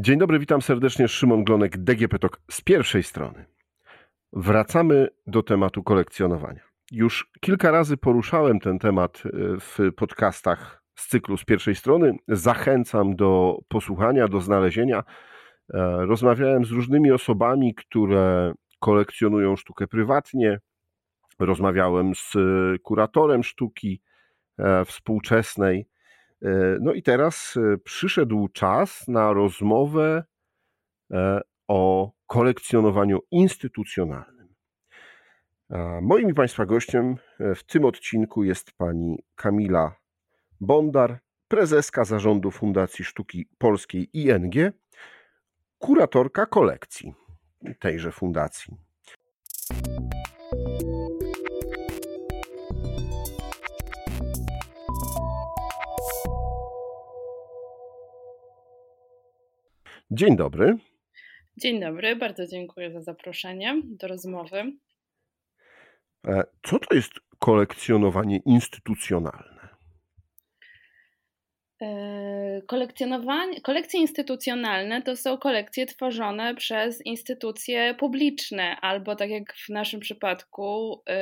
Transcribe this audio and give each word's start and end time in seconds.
Dzień 0.00 0.18
dobry, 0.18 0.38
witam 0.38 0.62
serdecznie. 0.62 1.08
Szymon 1.08 1.44
Glonek, 1.44 1.78
DGP 1.78 2.18
TOK 2.18 2.40
z 2.50 2.60
pierwszej 2.60 3.02
strony. 3.02 3.44
Wracamy 4.32 5.08
do 5.26 5.42
tematu 5.42 5.82
kolekcjonowania. 5.82 6.60
Już 6.92 7.30
kilka 7.40 7.70
razy 7.70 7.96
poruszałem 7.96 8.60
ten 8.60 8.78
temat 8.78 9.22
e, 9.26 9.30
w 9.60 9.78
podcastach 9.96 10.82
z 10.94 11.08
cyklu 11.08 11.36
z 11.36 11.44
pierwszej 11.44 11.74
strony. 11.74 12.16
Zachęcam 12.28 13.16
do 13.16 13.58
posłuchania, 13.68 14.28
do 14.28 14.40
znalezienia. 14.40 14.98
E, 14.98 15.04
rozmawiałem 16.06 16.64
z 16.64 16.70
różnymi 16.70 17.12
osobami, 17.12 17.74
które 17.74 18.52
kolekcjonują 18.80 19.56
sztukę 19.56 19.86
prywatnie. 19.86 20.60
Rozmawiałem 21.38 22.14
z 22.14 22.32
kuratorem 22.82 23.42
sztuki 23.42 24.02
e, 24.58 24.84
współczesnej. 24.84 25.88
No 26.80 26.92
i 26.92 27.02
teraz 27.02 27.54
przyszedł 27.84 28.48
czas 28.48 29.08
na 29.08 29.32
rozmowę 29.32 30.24
o 31.68 32.12
kolekcjonowaniu 32.26 33.18
instytucjonalnym. 33.30 34.38
Moim 36.02 36.30
i 36.30 36.34
Państwa 36.34 36.66
gościem 36.66 37.16
e, 37.40 37.54
w 37.54 37.64
tym 37.64 37.84
odcinku 37.84 38.44
jest 38.44 38.72
pani 38.72 39.24
Kamila 39.34 39.96
Bondar, 40.60 41.18
prezeska 41.48 42.04
zarządu 42.04 42.50
Fundacji 42.50 43.04
Sztuki 43.04 43.48
Polskiej 43.58 44.10
ING, 44.12 44.54
kuratorka 45.78 46.46
kolekcji 46.46 47.14
tejże 47.78 48.12
fundacji. 48.12 48.76
Dzień 60.18 60.36
dobry. 60.36 60.76
Dzień 61.56 61.80
dobry, 61.80 62.16
bardzo 62.16 62.46
dziękuję 62.46 62.92
za 62.92 63.00
zaproszenie 63.00 63.82
do 63.84 64.08
rozmowy. 64.08 64.72
E, 66.26 66.44
co 66.62 66.78
to 66.78 66.94
jest 66.94 67.12
kolekcjonowanie 67.38 68.40
instytucjonalne? 68.46 69.57
E, 71.82 72.62
kolekcjonowanie, 72.66 73.60
kolekcje 73.60 74.00
instytucjonalne 74.00 75.02
to 75.02 75.16
są 75.16 75.38
kolekcje 75.38 75.86
tworzone 75.86 76.54
przez 76.54 77.06
instytucje 77.06 77.94
publiczne, 77.94 78.76
albo 78.80 79.16
tak 79.16 79.30
jak 79.30 79.54
w 79.54 79.68
naszym 79.68 80.00
przypadku, 80.00 81.02
yy, 81.08 81.14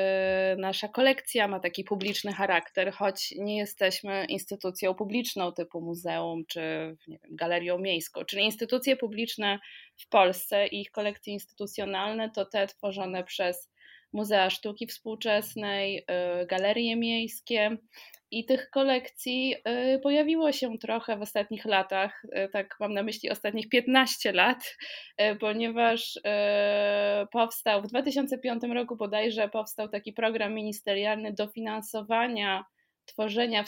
nasza 0.62 0.88
kolekcja 0.88 1.48
ma 1.48 1.60
taki 1.60 1.84
publiczny 1.84 2.32
charakter, 2.32 2.92
choć 2.92 3.34
nie 3.38 3.56
jesteśmy 3.56 4.24
instytucją 4.28 4.94
publiczną 4.94 5.52
typu 5.52 5.80
muzeum 5.80 6.44
czy 6.48 6.60
nie 7.08 7.18
wiem, 7.24 7.36
galerią 7.36 7.78
miejską. 7.78 8.24
Czyli 8.24 8.44
instytucje 8.44 8.96
publiczne 8.96 9.58
w 9.96 10.08
Polsce 10.08 10.66
i 10.66 10.80
ich 10.80 10.90
kolekcje 10.90 11.32
instytucjonalne 11.32 12.30
to 12.30 12.44
te 12.44 12.66
tworzone 12.66 13.24
przez 13.24 13.70
Muzea 14.12 14.50
Sztuki 14.50 14.86
Współczesnej, 14.86 15.98
y, 16.42 16.46
galerie 16.46 16.96
miejskie. 16.96 17.76
I 18.30 18.44
tych 18.44 18.70
kolekcji 18.70 19.54
y, 19.94 19.98
pojawiło 19.98 20.52
się 20.52 20.78
trochę 20.78 21.16
w 21.16 21.22
ostatnich 21.22 21.64
latach, 21.64 22.24
y, 22.24 22.48
tak 22.52 22.76
mam 22.80 22.94
na 22.94 23.02
myśli 23.02 23.30
ostatnich 23.30 23.68
15 23.68 24.32
lat, 24.32 24.76
ponieważ 25.40 26.20
powstał 27.32 27.82
w 27.82 27.86
2005 27.86 28.62
roku 28.74 28.96
bodajże 28.96 29.48
powstał 29.48 29.88
taki 29.88 30.12
program 30.12 30.54
ministerialny 30.54 31.32
dofinansowania 31.32 32.64
tworzenia 33.06 33.64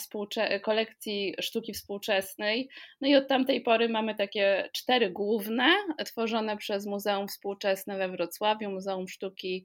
kolekcji 0.62 1.34
sztuki 1.40 1.72
współczesnej. 1.72 2.68
No 3.00 3.08
i 3.08 3.16
od 3.16 3.28
tamtej 3.28 3.60
pory 3.60 3.88
mamy 3.88 4.14
takie 4.14 4.68
cztery 4.72 5.10
główne, 5.10 5.68
tworzone 6.06 6.56
przez 6.56 6.86
Muzeum 6.86 7.28
Współczesne 7.28 7.98
we 7.98 8.08
Wrocławiu, 8.08 8.70
Muzeum 8.70 9.08
Sztuki 9.08 9.64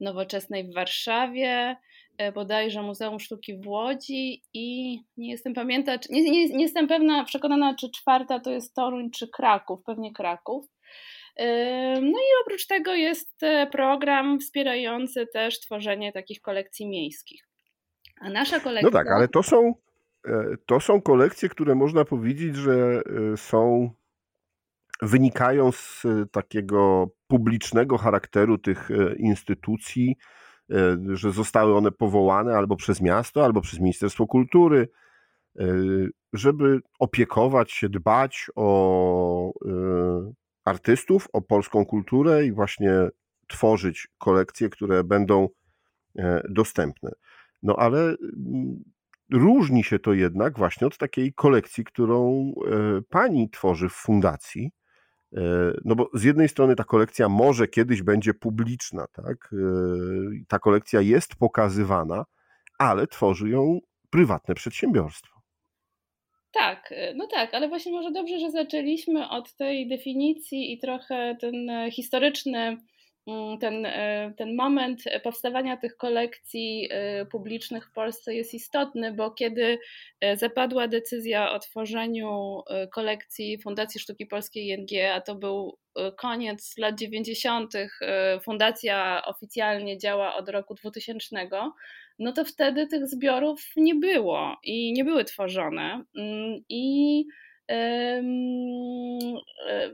Nowoczesnej 0.00 0.64
w 0.64 0.74
Warszawie, 0.74 1.76
bodajże 2.34 2.82
Muzeum 2.82 3.20
Sztuki 3.20 3.58
w 3.58 3.66
Łodzi 3.66 4.42
i 4.54 4.98
nie 5.16 5.30
jestem 5.30 5.54
pamięta, 5.54 5.92
nie, 6.10 6.30
nie, 6.30 6.48
nie 6.48 6.62
jestem 6.62 6.86
pewna, 6.86 7.24
przekonana, 7.24 7.74
czy 7.74 7.90
czwarta 7.90 8.40
to 8.40 8.50
jest 8.50 8.74
Toruń 8.74 9.10
czy 9.10 9.28
Kraków, 9.28 9.80
pewnie 9.86 10.12
Kraków. 10.12 10.66
E, 11.36 11.46
no 12.00 12.18
i 12.18 12.42
oprócz 12.44 12.66
tego 12.66 12.94
jest 12.94 13.42
e, 13.42 13.66
program 13.66 14.40
wspierający 14.40 15.26
też 15.32 15.60
tworzenie 15.60 16.12
takich 16.12 16.40
kolekcji 16.40 16.88
miejskich. 16.88 17.48
A 18.20 18.30
nasza 18.30 18.60
kolekcja. 18.60 18.88
No 18.88 18.98
tak, 18.98 19.08
ale 19.10 19.28
to 19.28 19.42
są, 19.42 19.74
to 20.66 20.80
są 20.80 21.02
kolekcje, 21.02 21.48
które 21.48 21.74
można 21.74 22.04
powiedzieć, 22.04 22.56
że 22.56 23.02
są 23.36 23.90
wynikają 25.02 25.72
z 25.72 26.02
takiego 26.32 27.08
publicznego 27.26 27.98
charakteru 27.98 28.58
tych 28.58 28.90
e, 28.90 29.14
instytucji, 29.16 30.16
e, 30.18 30.43
że 31.12 31.32
zostały 31.32 31.76
one 31.76 31.90
powołane 31.92 32.56
albo 32.56 32.76
przez 32.76 33.00
miasto, 33.00 33.44
albo 33.44 33.60
przez 33.60 33.80
Ministerstwo 33.80 34.26
Kultury, 34.26 34.88
e, 35.58 35.64
żeby 36.32 36.80
opiekować 36.98 37.72
się, 37.72 37.88
dbać 37.88 38.50
o 38.56 39.52
artystów, 40.64 41.28
o 41.32 41.42
polską 41.42 41.86
kulturę 41.86 42.46
i 42.46 42.52
właśnie 42.52 43.08
tworzyć 43.48 44.08
kolekcje, 44.18 44.68
które 44.68 45.04
będą 45.04 45.48
dostępne. 46.48 47.10
No 47.62 47.76
ale 47.76 47.98
mm, 47.98 48.84
różni 49.32 49.84
się 49.84 49.98
to 49.98 50.12
jednak 50.12 50.58
właśnie 50.58 50.86
od 50.86 50.98
takiej 50.98 51.32
kolekcji, 51.32 51.84
którą 51.84 52.52
pani 53.08 53.50
tworzy 53.50 53.88
w 53.88 53.92
fundacji 53.92 54.70
E, 54.70 54.83
no 55.84 55.94
bo 55.94 56.10
z 56.14 56.24
jednej 56.24 56.48
strony 56.48 56.76
ta 56.76 56.84
kolekcja 56.84 57.28
może 57.28 57.68
kiedyś 57.68 58.02
będzie 58.02 58.34
publiczna, 58.34 59.06
tak? 59.12 59.50
E, 59.52 59.56
ta 60.48 60.58
kolekcja 60.58 61.00
jest 61.00 61.36
pokazywana, 61.36 62.24
ale 62.78 63.06
tworzy 63.06 63.48
ją 63.48 63.80
prywatne 64.10 64.54
przedsiębiorstwo. 64.54 65.40
Tak, 66.52 66.92
e, 66.96 67.14
no 67.14 67.26
tak, 67.26 67.54
ale 67.54 67.68
właśnie 67.68 67.92
może 67.92 68.10
dobrze, 68.10 68.38
że 68.38 68.50
zaczęliśmy 68.50 69.28
od 69.28 69.56
tej 69.56 69.88
definicji 69.88 70.72
i 70.72 70.78
trochę 70.78 71.36
ten 71.40 71.90
historyczny 71.90 72.76
ten, 73.60 73.86
e, 73.86 74.32
ten 74.36 74.56
moment 74.56 75.04
powstawania 75.22 75.76
tych 75.76 75.96
kolekcji 75.96 76.88
e, 76.90 77.26
publicznych 77.26 77.86
w 77.86 77.92
Polsce 77.92 78.34
jest 78.34 78.54
istotny, 78.54 79.12
bo 79.12 79.30
kiedy 79.30 79.78
e, 80.20 80.36
zapadła 80.36 80.88
decyzja 80.88 81.52
o 81.52 81.58
tworzeniu 81.58 82.62
kolekcji 82.92 83.58
Fundacji 83.58 84.00
Sztuki 84.00 84.26
Polskiej 84.26 84.66
ING, 84.68 84.88
a 85.14 85.20
to 85.20 85.34
był 85.34 85.78
koniec 86.16 86.74
lat 86.78 86.98
90., 86.98 87.72
fundacja 88.42 89.22
oficjalnie 89.26 89.98
działa 89.98 90.36
od 90.36 90.48
roku 90.48 90.74
2000, 90.74 91.48
no 92.18 92.32
to 92.32 92.44
wtedy 92.44 92.86
tych 92.86 93.06
zbiorów 93.06 93.72
nie 93.76 93.94
było 93.94 94.56
i 94.64 94.92
nie 94.92 95.04
były 95.04 95.24
tworzone. 95.24 96.04
Mm, 96.16 96.64
I 96.68 97.24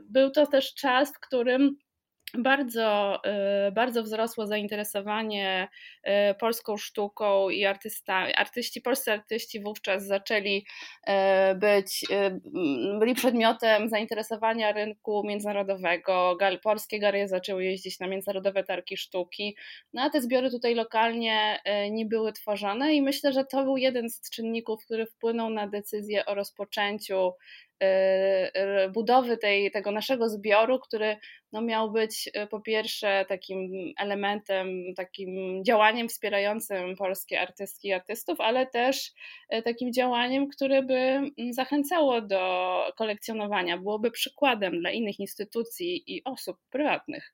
był 0.01 0.31
to 0.31 0.47
też 0.47 0.73
czas, 0.73 1.13
w 1.15 1.19
którym 1.19 1.77
bardzo, 2.37 3.21
y, 3.67 3.71
bardzo 3.71 4.03
wzrosło 4.03 4.47
zainteresowanie 4.47 5.67
y, 6.07 6.35
polską 6.39 6.77
sztuką 6.77 7.49
i 7.49 7.65
artystami. 7.65 8.33
Artyści, 8.35 8.81
polscy 8.81 9.11
artyści 9.11 9.61
wówczas 9.61 10.05
zaczęli 10.05 10.65
y, 11.09 11.55
być, 11.55 12.05
byli 12.99 13.15
przedmiotem 13.15 13.89
zainteresowania 13.89 14.71
rynku 14.71 15.23
międzynarodowego. 15.25 16.37
Polskie 16.63 16.99
galerie 16.99 17.27
zaczęły 17.27 17.65
jeździć 17.65 17.99
na 17.99 18.07
międzynarodowe 18.07 18.63
targi 18.63 18.97
sztuki, 18.97 19.55
no 19.93 20.01
a 20.01 20.09
te 20.09 20.21
zbiory 20.21 20.51
tutaj 20.51 20.75
lokalnie 20.75 21.59
nie 21.91 22.05
były 22.05 22.33
tworzone 22.33 22.93
i 22.93 23.01
myślę, 23.01 23.33
że 23.33 23.45
to 23.45 23.63
był 23.63 23.77
jeden 23.77 24.09
z 24.09 24.29
czynników, 24.29 24.85
który 24.85 25.05
wpłynął 25.05 25.49
na 25.49 25.67
decyzję 25.67 26.25
o 26.25 26.35
rozpoczęciu 26.35 27.33
budowy 28.93 29.37
tej, 29.37 29.71
tego 29.71 29.91
naszego 29.91 30.29
zbioru, 30.29 30.79
który 30.79 31.17
no 31.51 31.61
miał 31.61 31.91
być 31.91 32.29
e, 32.33 32.47
po 32.47 32.61
pierwsze 32.61 33.25
takim 33.29 33.71
elementem, 33.97 34.67
takim 34.95 35.63
działaniem 35.65 36.09
wspierającym 36.09 36.95
polskie 36.95 37.41
artystki 37.41 37.87
i 37.87 37.93
artystów, 37.93 38.41
ale 38.41 38.67
też 38.67 39.11
e, 39.49 39.61
takim 39.61 39.93
działaniem, 39.93 40.47
które 40.47 40.83
by 40.83 40.93
mm, 40.93 41.31
zachęcało 41.51 42.21
do 42.21 42.83
kolekcjonowania, 42.97 43.77
byłoby 43.77 44.11
przykładem 44.11 44.79
dla 44.79 44.91
innych 44.91 45.19
instytucji 45.19 46.03
i 46.15 46.23
osób 46.23 46.57
prywatnych. 46.69 47.33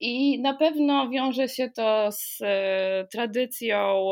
I 0.00 0.40
na 0.40 0.54
pewno 0.54 1.08
wiąże 1.08 1.48
się 1.48 1.70
to 1.70 2.12
z 2.12 2.38
e, 2.42 3.06
tradycją, 3.12 4.08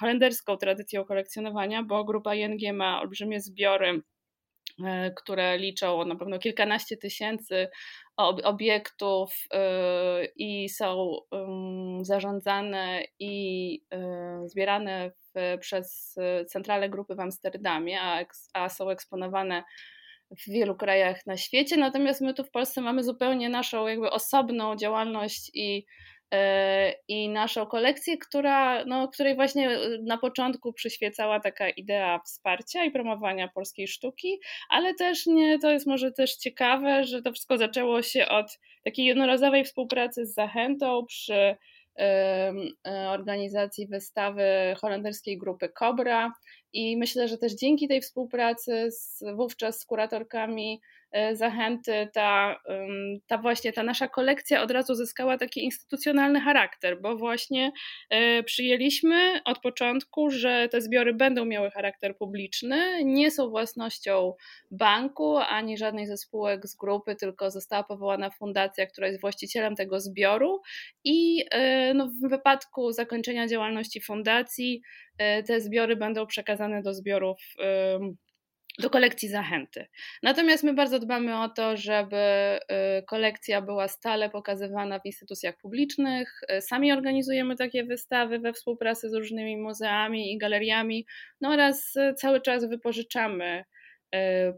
holenderską 0.00 0.56
tradycją 0.56 1.04
kolekcjonowania, 1.04 1.82
bo 1.82 2.04
grupa 2.04 2.34
ING 2.34 2.76
ma 2.76 3.00
olbrzymie 3.00 3.40
zbiory 3.40 4.02
które 5.16 5.58
liczą 5.58 6.04
na 6.04 6.16
pewno 6.16 6.38
kilkanaście 6.38 6.96
tysięcy 6.96 7.68
obiektów 8.16 9.34
y, 9.34 9.58
i 10.36 10.68
są 10.68 11.16
zarządzane 12.02 13.02
i 13.18 13.74
y, 14.44 14.48
zbierane 14.48 15.10
w, 15.10 15.58
przez 15.60 16.18
centralę 16.48 16.88
grupy 16.88 17.14
w 17.14 17.20
Amsterdamie, 17.20 18.00
a, 18.00 18.24
a 18.52 18.68
są 18.68 18.90
eksponowane 18.90 19.62
w 20.30 20.50
wielu 20.50 20.76
krajach 20.76 21.26
na 21.26 21.36
świecie, 21.36 21.76
natomiast 21.76 22.20
my 22.20 22.34
tu 22.34 22.44
w 22.44 22.50
Polsce 22.50 22.80
mamy 22.80 23.04
zupełnie 23.04 23.48
naszą 23.48 23.86
jakby 23.86 24.10
osobną 24.10 24.76
działalność 24.76 25.50
i 25.54 25.86
i 27.08 27.28
naszą 27.28 27.66
kolekcję, 27.66 28.18
która, 28.18 28.84
no, 28.84 29.08
której 29.08 29.34
właśnie 29.34 29.70
e, 29.70 29.98
na 30.02 30.18
początku 30.18 30.72
przyświecała 30.72 31.40
taka 31.40 31.68
idea 31.68 32.18
wsparcia 32.18 32.84
i 32.84 32.90
promowania 32.90 33.48
polskiej 33.48 33.88
sztuki, 33.88 34.40
ale 34.68 34.94
też 34.94 35.26
nie, 35.26 35.58
to 35.58 35.70
jest 35.70 35.86
może 35.86 36.12
też 36.12 36.36
ciekawe, 36.36 37.04
że 37.04 37.22
to 37.22 37.32
wszystko 37.32 37.58
zaczęło 37.58 38.02
się 38.02 38.28
od 38.28 38.58
takiej 38.84 39.06
jednorazowej 39.06 39.64
współpracy 39.64 40.26
z 40.26 40.34
Zachętą 40.34 41.06
przy 41.06 41.56
e, 41.98 42.52
organizacji 43.10 43.86
wystawy 43.86 44.44
holenderskiej 44.80 45.38
grupy 45.38 45.68
Cobra 45.68 46.32
i 46.72 46.96
myślę, 46.96 47.28
że 47.28 47.38
też 47.38 47.52
dzięki 47.52 47.88
tej 47.88 48.00
współpracy 48.00 48.90
z, 48.90 49.24
wówczas 49.36 49.80
z 49.80 49.86
kuratorkami 49.86 50.80
E, 50.80 50.95
zachęty, 51.32 52.08
ta, 52.12 52.60
ta 53.26 53.38
właśnie 53.38 53.72
ta 53.72 53.82
nasza 53.82 54.08
kolekcja 54.08 54.62
od 54.62 54.70
razu 54.70 54.94
zyskała 54.94 55.38
taki 55.38 55.64
instytucjonalny 55.64 56.40
charakter, 56.40 57.00
bo 57.00 57.16
właśnie 57.16 57.72
e, 58.10 58.42
przyjęliśmy 58.42 59.40
od 59.44 59.58
początku, 59.58 60.30
że 60.30 60.68
te 60.68 60.80
zbiory 60.80 61.14
będą 61.14 61.44
miały 61.44 61.70
charakter 61.70 62.16
publiczny, 62.16 63.04
nie 63.04 63.30
są 63.30 63.50
własnością 63.50 64.34
banku 64.70 65.36
ani 65.36 65.78
żadnej 65.78 66.06
ze 66.06 66.16
spółek 66.16 66.66
z 66.66 66.76
grupy, 66.76 67.16
tylko 67.16 67.50
została 67.50 67.84
powołana 67.84 68.30
fundacja, 68.30 68.86
która 68.86 69.06
jest 69.06 69.20
właścicielem 69.20 69.76
tego 69.76 70.00
zbioru 70.00 70.62
i 71.04 71.44
e, 71.50 71.94
no, 71.94 72.06
w 72.06 72.28
wypadku 72.28 72.92
zakończenia 72.92 73.46
działalności 73.48 74.00
fundacji 74.00 74.82
te 75.46 75.60
zbiory 75.60 75.96
będą 75.96 76.26
przekazane 76.26 76.82
do 76.82 76.94
zbiorów 76.94 77.38
do 78.78 78.90
kolekcji 78.90 79.28
zachęty. 79.28 79.86
Natomiast 80.22 80.64
my 80.64 80.74
bardzo 80.74 80.98
dbamy 80.98 81.40
o 81.40 81.48
to, 81.48 81.76
żeby 81.76 82.16
y, 82.98 83.02
kolekcja 83.02 83.62
była 83.62 83.88
stale 83.88 84.30
pokazywana 84.30 84.98
w 85.00 85.06
instytucjach 85.06 85.56
publicznych. 85.56 86.40
Y, 86.58 86.60
sami 86.62 86.92
organizujemy 86.92 87.56
takie 87.56 87.84
wystawy 87.84 88.38
we 88.38 88.52
współpracy 88.52 89.10
z 89.10 89.14
różnymi 89.14 89.56
muzeami 89.56 90.32
i 90.32 90.38
galeriami, 90.38 91.06
no 91.40 91.50
oraz 91.50 91.96
y, 91.96 92.14
cały 92.14 92.40
czas 92.40 92.64
wypożyczamy 92.64 93.64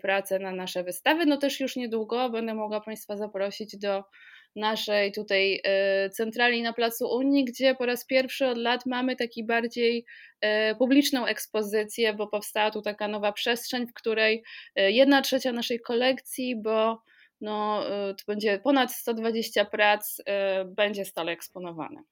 pracę 0.02 0.38
na 0.38 0.52
nasze 0.52 0.84
wystawy. 0.84 1.26
No 1.26 1.36
też 1.36 1.60
już 1.60 1.76
niedługo 1.76 2.30
będę 2.30 2.54
mogła 2.54 2.80
Państwa 2.80 3.16
zaprosić 3.16 3.76
do 3.78 4.04
naszej 4.56 5.12
tutaj 5.12 5.60
e, 5.64 6.10
centrali 6.10 6.62
na 6.62 6.72
Placu 6.72 7.08
Unii, 7.08 7.44
gdzie 7.44 7.74
po 7.74 7.86
raz 7.86 8.06
pierwszy 8.06 8.46
od 8.46 8.58
lat 8.58 8.86
mamy 8.86 9.16
taki 9.16 9.44
bardziej 9.44 10.04
e, 10.40 10.74
publiczną 10.74 11.26
ekspozycję, 11.26 12.14
bo 12.14 12.26
powstała 12.26 12.70
tu 12.70 12.82
taka 12.82 13.08
nowa 13.08 13.32
przestrzeń, 13.32 13.86
w 13.86 13.94
której 13.94 14.42
e, 14.74 14.90
jedna 14.90 15.22
trzecia 15.22 15.52
naszej 15.52 15.80
kolekcji, 15.80 16.62
bo 16.62 17.02
no, 17.40 17.84
to 17.90 18.24
będzie 18.26 18.58
ponad 18.58 18.92
120 18.92 19.64
prac, 19.64 20.22
będzie 20.66 21.04
stale 21.04 21.32
eksponowane. 21.32 22.02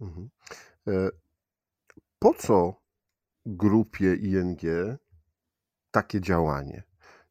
Mhm. 0.00 0.28
Po 2.18 2.34
co 2.34 2.82
grupie 3.46 4.14
ING 4.14 4.60
takie 5.90 6.20
działanie? 6.20 6.82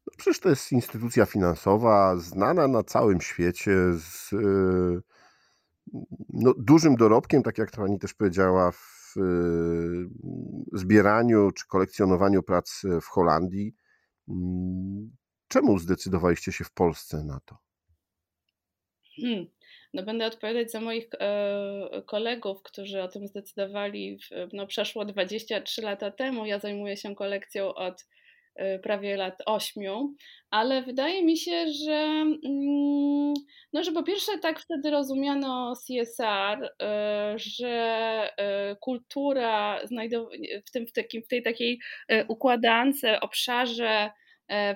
No 0.06 0.12
przecież 0.16 0.40
to 0.40 0.48
jest 0.48 0.72
instytucja 0.72 1.26
finansowa 1.26 2.16
znana 2.16 2.68
na 2.68 2.82
całym 2.82 3.20
świecie 3.20 3.76
z 3.92 4.32
y, 4.32 5.02
no, 6.32 6.54
dużym 6.58 6.96
dorobkiem, 6.96 7.42
tak 7.42 7.58
jak 7.58 7.70
to 7.70 7.76
pani 7.76 7.98
też 7.98 8.14
powiedziała, 8.14 8.72
w 8.72 9.16
y, 9.16 9.20
zbieraniu 10.72 11.50
czy 11.50 11.66
kolekcjonowaniu 11.66 12.42
prac 12.42 12.82
w 13.02 13.06
Holandii. 13.06 13.74
Mm, 14.28 15.10
czemu 15.48 15.78
zdecydowaliście 15.78 16.52
się 16.52 16.64
w 16.64 16.72
Polsce 16.72 17.24
na 17.24 17.40
to? 17.44 17.56
Hmm. 19.16 19.46
No 19.94 20.02
będę 20.02 20.26
odpowiadać 20.26 20.70
za 20.70 20.80
moich 20.80 21.08
e, 21.20 22.02
kolegów, 22.06 22.62
którzy 22.62 23.02
o 23.02 23.08
tym 23.08 23.28
zdecydowali 23.28 24.18
w, 24.18 24.48
no 24.52 24.66
przeszło 24.66 25.04
23 25.04 25.82
lata 25.82 26.10
temu. 26.10 26.46
Ja 26.46 26.58
zajmuję 26.58 26.96
się 26.96 27.14
kolekcją 27.14 27.74
od 27.74 28.06
prawie 28.82 29.16
lat 29.16 29.42
ośmiu, 29.46 30.14
ale 30.50 30.82
wydaje 30.82 31.24
mi 31.24 31.36
się, 31.36 31.66
że, 31.84 32.24
mm, 32.44 33.34
no, 33.72 33.82
że 33.84 33.92
po 33.92 34.02
pierwsze 34.02 34.38
tak 34.38 34.60
wtedy 34.60 34.90
rozumiano 34.90 35.74
CSR, 35.86 36.64
y, 36.64 37.38
że 37.38 38.28
y, 38.72 38.76
kultura 38.80 39.80
w, 40.66 40.70
tym, 40.70 40.86
w, 40.86 40.92
takim, 40.92 41.22
w 41.22 41.28
tej 41.28 41.42
takiej 41.42 41.80
układance, 42.28 43.18
obszarze 43.20 44.10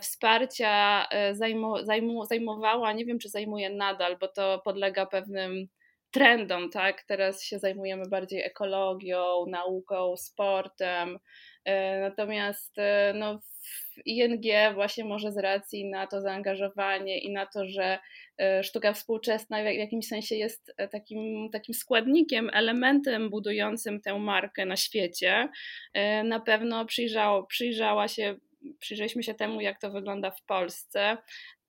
wsparcia 0.00 1.06
zajmu, 1.32 1.84
zajmu, 1.84 2.25
zajmowała, 2.25 2.93
nie 2.93 3.05
wiem 3.05 3.19
czy 3.19 3.29
zajmuje 3.29 3.70
nadal, 3.70 4.17
bo 4.20 4.29
to 4.29 4.61
podlega 4.64 5.06
pewnym 5.06 5.69
trendom, 6.11 6.70
tak? 6.70 7.02
Teraz 7.02 7.43
się 7.43 7.58
zajmujemy 7.58 8.08
bardziej 8.08 8.43
ekologią, 8.43 9.46
nauką, 9.49 10.17
sportem. 10.17 11.19
Natomiast 12.00 12.76
no, 13.14 13.40
ING 14.04 14.44
właśnie 14.74 15.04
może 15.04 15.32
z 15.32 15.36
racji 15.36 15.84
na 15.84 16.06
to 16.06 16.20
zaangażowanie 16.20 17.18
i 17.18 17.32
na 17.32 17.46
to, 17.46 17.66
że 17.66 17.98
e, 18.38 18.64
sztuka 18.64 18.92
współczesna 18.92 19.62
w 19.62 19.64
jakimś 19.64 20.08
sensie 20.08 20.34
jest 20.34 20.74
e, 20.76 20.88
takim, 20.88 21.50
takim 21.52 21.74
składnikiem, 21.74 22.50
elementem 22.52 23.30
budującym 23.30 24.00
tę 24.00 24.18
markę 24.18 24.66
na 24.66 24.76
świecie, 24.76 25.48
e, 25.92 26.24
na 26.24 26.40
pewno 26.40 26.84
przyjrzało, 26.84 27.44
przyjrzała 27.44 28.08
się 28.08 28.36
przyjrzeliśmy 28.78 29.22
się 29.22 29.34
temu, 29.34 29.60
jak 29.60 29.80
to 29.80 29.90
wygląda 29.90 30.30
w 30.30 30.42
Polsce 30.42 31.16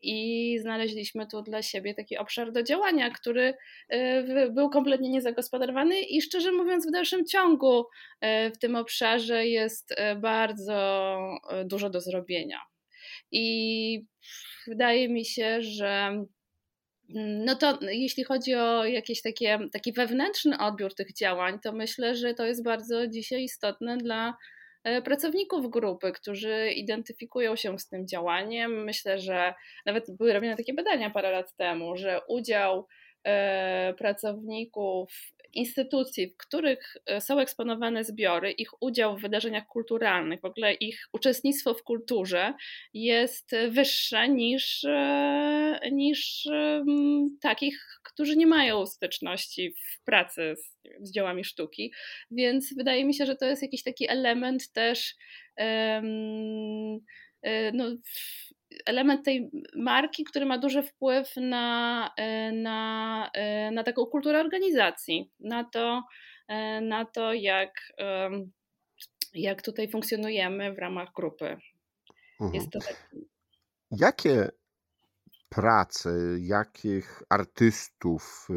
i 0.01 0.59
znaleźliśmy 0.61 1.27
tu 1.27 1.41
dla 1.41 1.61
siebie 1.61 1.93
taki 1.93 2.17
obszar 2.17 2.51
do 2.51 2.63
działania, 2.63 3.09
który 3.09 3.53
y, 3.93 4.51
był 4.51 4.69
kompletnie 4.69 5.09
niezagospodarowany 5.09 6.01
i 6.01 6.21
szczerze 6.21 6.51
mówiąc 6.51 6.87
w 6.87 6.91
dalszym 6.91 7.25
ciągu 7.25 7.79
y, 7.79 8.51
w 8.51 8.57
tym 8.57 8.75
obszarze 8.75 9.47
jest 9.47 9.91
y, 9.91 9.95
bardzo 10.15 11.17
dużo 11.65 11.89
do 11.89 12.01
zrobienia. 12.01 12.59
I 13.31 14.05
wydaje 14.67 15.09
mi 15.09 15.25
się, 15.25 15.61
że 15.61 16.25
mm, 17.15 17.45
no 17.45 17.55
to 17.55 17.79
jeśli 17.81 18.23
chodzi 18.23 18.55
o 18.55 18.85
jakiś 18.85 19.21
taki 19.71 19.93
wewnętrzny 19.93 20.57
odbiór 20.57 20.95
tych 20.95 21.13
działań, 21.13 21.59
to 21.63 21.73
myślę, 21.73 22.15
że 22.15 22.33
to 22.33 22.45
jest 22.45 22.63
bardzo 22.63 23.07
dzisiaj 23.07 23.43
istotne 23.43 23.97
dla 23.97 24.27
E, 24.29 24.56
pracowników 25.03 25.69
grupy, 25.69 26.11
którzy 26.11 26.71
identyfikują 26.71 27.55
się 27.55 27.79
z 27.79 27.87
tym 27.89 28.07
działaniem. 28.07 28.83
Myślę, 28.83 29.19
że 29.19 29.53
nawet 29.85 30.17
były 30.17 30.33
robione 30.33 30.57
takie 30.57 30.73
badania 30.73 31.09
parę 31.09 31.31
lat 31.31 31.55
temu, 31.55 31.97
że 31.97 32.19
udział 32.27 32.87
e, 33.23 33.93
pracowników 33.97 35.11
instytucji, 35.53 36.27
w 36.27 36.37
których 36.37 36.97
e, 37.05 37.21
są 37.21 37.39
eksponowane 37.39 38.03
zbiory, 38.03 38.51
ich 38.51 38.81
udział 38.81 39.17
w 39.17 39.21
wydarzeniach 39.21 39.67
kulturalnych, 39.67 40.41
w 40.41 40.45
ogóle 40.45 40.73
ich 40.73 40.99
uczestnictwo 41.13 41.73
w 41.73 41.83
kulturze 41.83 42.53
jest 42.93 43.51
wyższe 43.69 44.29
niż, 44.29 44.85
niż 45.91 46.47
takich, 47.41 47.96
którzy 48.17 48.37
nie 48.37 48.47
mają 48.47 48.85
styczności 48.85 49.73
w 49.73 50.03
pracy 50.03 50.55
z, 50.57 50.77
z 51.07 51.11
dziełami 51.11 51.43
sztuki, 51.43 51.93
więc 52.31 52.73
wydaje 52.77 53.05
mi 53.05 53.13
się, 53.13 53.25
że 53.25 53.35
to 53.35 53.45
jest 53.45 53.61
jakiś 53.61 53.83
taki 53.83 54.09
element 54.09 54.71
też 54.71 55.15
um, 55.57 56.99
no, 57.73 57.85
element 58.85 59.25
tej 59.25 59.49
marki, 59.75 60.23
który 60.23 60.45
ma 60.45 60.57
duży 60.57 60.83
wpływ 60.83 61.35
na, 61.35 62.11
e, 62.17 62.51
na, 62.51 63.29
e, 63.33 63.71
na 63.71 63.83
taką 63.83 64.05
kulturę 64.05 64.39
organizacji, 64.39 65.31
na 65.39 65.63
to, 65.63 66.03
na 66.81 67.05
to 67.05 67.33
jak, 67.33 67.93
jak 69.33 69.61
tutaj 69.61 69.89
funkcjonujemy 69.89 70.73
w 70.73 70.79
ramach 70.79 71.09
grupy. 71.15 71.57
Mhm. 72.41 72.53
Jest 72.53 72.71
to 72.71 72.79
tak... 72.79 73.09
Jakie 73.91 74.49
prace, 75.49 76.09
jakich 76.39 77.23
artystów 77.29 78.47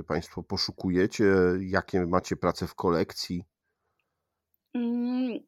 y, 0.00 0.04
Państwo 0.04 0.42
poszukujecie, 0.42 1.24
jakie 1.60 2.06
macie 2.06 2.36
prace 2.36 2.66
w 2.66 2.74
kolekcji? 2.74 3.44
Mm, 4.74 5.38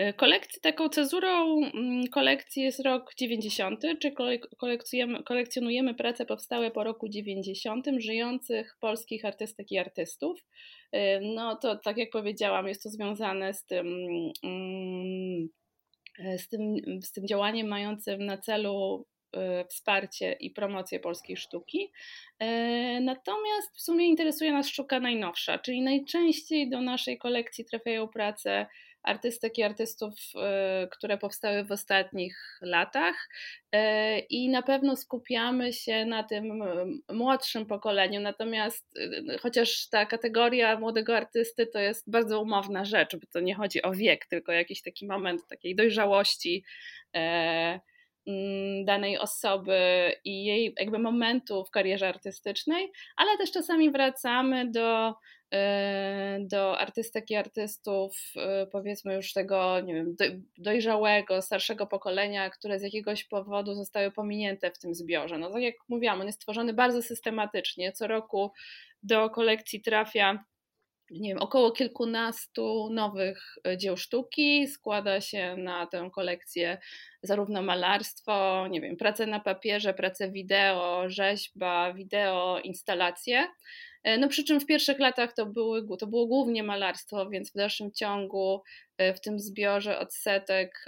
y, 0.00 0.12
kolekcji, 0.12 0.60
taką 0.60 0.88
cezurą 0.88 1.60
mm, 1.62 2.06
kolekcji 2.06 2.62
jest 2.62 2.80
rok 2.80 3.14
90, 3.16 3.82
czy 4.02 4.12
kolekcjonujemy, 4.58 5.22
kolekcjonujemy 5.22 5.94
prace 5.94 6.26
powstałe 6.26 6.70
po 6.70 6.84
roku 6.84 7.08
90 7.08 7.86
żyjących 7.98 8.76
polskich 8.80 9.24
artystek 9.24 9.72
i 9.72 9.78
artystów. 9.78 10.40
Y, 10.94 10.98
no 11.34 11.56
to 11.56 11.76
tak 11.76 11.96
jak 11.96 12.10
powiedziałam, 12.10 12.68
jest 12.68 12.82
to 12.82 12.88
związane 12.88 13.54
z 13.54 13.64
tym, 13.64 13.86
mm, 14.44 15.48
z 16.38 16.48
tym, 16.48 16.74
z 17.02 17.12
tym 17.12 17.26
działaniem 17.26 17.68
mającym 17.68 18.26
na 18.26 18.38
celu 18.38 19.06
wsparcie 19.68 20.32
i 20.32 20.50
promocję 20.50 21.00
polskiej 21.00 21.36
sztuki. 21.36 21.92
Y, 22.42 23.00
natomiast 23.00 23.76
w 23.76 23.80
sumie 23.80 24.06
interesuje 24.06 24.52
nas 24.52 24.68
sztuka 24.68 25.00
najnowsza, 25.00 25.58
czyli 25.58 25.82
najczęściej 25.82 26.70
do 26.70 26.80
naszej 26.80 27.18
kolekcji 27.18 27.64
trafiają 27.64 28.08
prace 28.08 28.66
artystek 29.06 29.58
i 29.58 29.62
artystów, 29.62 30.14
które 30.90 31.18
powstały 31.18 31.64
w 31.64 31.72
ostatnich 31.72 32.58
latach. 32.60 33.28
I 34.30 34.48
na 34.48 34.62
pewno 34.62 34.96
skupiamy 34.96 35.72
się 35.72 36.04
na 36.04 36.22
tym 36.22 36.62
młodszym 37.12 37.66
pokoleniu. 37.66 38.20
Natomiast 38.20 38.98
chociaż 39.40 39.88
ta 39.88 40.06
kategoria 40.06 40.78
młodego 40.78 41.16
artysty 41.16 41.66
to 41.66 41.78
jest 41.78 42.10
bardzo 42.10 42.40
umowna 42.40 42.84
rzecz, 42.84 43.16
bo 43.16 43.26
to 43.32 43.40
nie 43.40 43.54
chodzi 43.54 43.82
o 43.82 43.92
wiek, 43.92 44.26
tylko 44.26 44.52
jakiś 44.52 44.82
taki 44.82 45.06
moment 45.06 45.46
takiej 45.48 45.76
dojrzałości 45.76 46.64
danej 48.84 49.18
osoby 49.18 50.12
i 50.24 50.44
jej 50.44 50.74
jakby 50.78 50.98
momentu 50.98 51.64
w 51.64 51.70
karierze 51.70 52.08
artystycznej, 52.08 52.92
ale 53.16 53.36
też 53.38 53.52
czasami 53.52 53.90
wracamy 53.90 54.70
do, 54.70 55.14
e, 55.52 56.38
do 56.40 56.78
artystek 56.78 57.30
i 57.30 57.36
artystów, 57.36 58.16
e, 58.36 58.66
powiedzmy 58.66 59.14
już 59.14 59.32
tego, 59.32 59.80
nie 59.80 59.94
wiem, 59.94 60.16
dojrzałego, 60.58 61.42
starszego 61.42 61.86
pokolenia, 61.86 62.50
które 62.50 62.78
z 62.78 62.82
jakiegoś 62.82 63.24
powodu 63.24 63.74
zostały 63.74 64.10
pominięte 64.10 64.70
w 64.70 64.78
tym 64.78 64.94
zbiorze. 64.94 65.38
No 65.38 65.50
tak 65.50 65.62
jak 65.62 65.74
mówiłam, 65.88 66.20
on 66.20 66.26
jest 66.26 66.40
tworzony 66.40 66.72
bardzo 66.74 67.02
systematycznie. 67.02 67.92
Co 67.92 68.06
roku 68.06 68.52
do 69.02 69.30
kolekcji 69.30 69.80
trafia 69.82 70.44
nie 71.10 71.28
wiem, 71.28 71.38
około 71.38 71.72
kilkunastu 71.72 72.88
nowych 72.90 73.54
e, 73.66 73.76
dzieł 73.76 73.96
sztuki. 73.96 74.68
Składa 74.68 75.20
się 75.20 75.56
na 75.56 75.86
tę 75.86 76.10
kolekcję 76.14 76.78
zarówno 77.22 77.62
malarstwo, 77.62 78.66
nie 78.70 78.80
wiem, 78.80 78.96
prace 78.96 79.26
na 79.26 79.40
papierze, 79.40 79.94
prace 79.94 80.30
wideo, 80.30 81.04
rzeźba, 81.06 81.94
wideo, 81.94 82.60
instalacje. 82.64 83.46
E, 84.02 84.18
no 84.18 84.28
przy 84.28 84.44
czym 84.44 84.60
w 84.60 84.66
pierwszych 84.66 84.98
latach 84.98 85.32
to, 85.32 85.46
były, 85.46 85.96
to 85.98 86.06
było 86.06 86.26
głównie 86.26 86.62
malarstwo, 86.62 87.30
więc 87.30 87.50
w 87.50 87.54
dalszym 87.56 87.92
ciągu 87.92 88.62
e, 88.98 89.14
w 89.14 89.20
tym 89.20 89.38
zbiorze 89.38 89.98
odsetek 89.98 90.84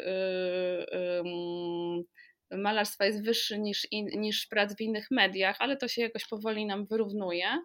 malarstwa 2.50 3.04
jest 3.04 3.24
wyższy 3.24 3.58
niż, 3.58 3.86
niż 3.92 4.46
prac 4.46 4.76
w 4.76 4.80
innych 4.80 5.10
mediach, 5.10 5.56
ale 5.58 5.76
to 5.76 5.88
się 5.88 6.02
jakoś 6.02 6.26
powoli 6.26 6.66
nam 6.66 6.86
wyrównuje. 6.86 7.58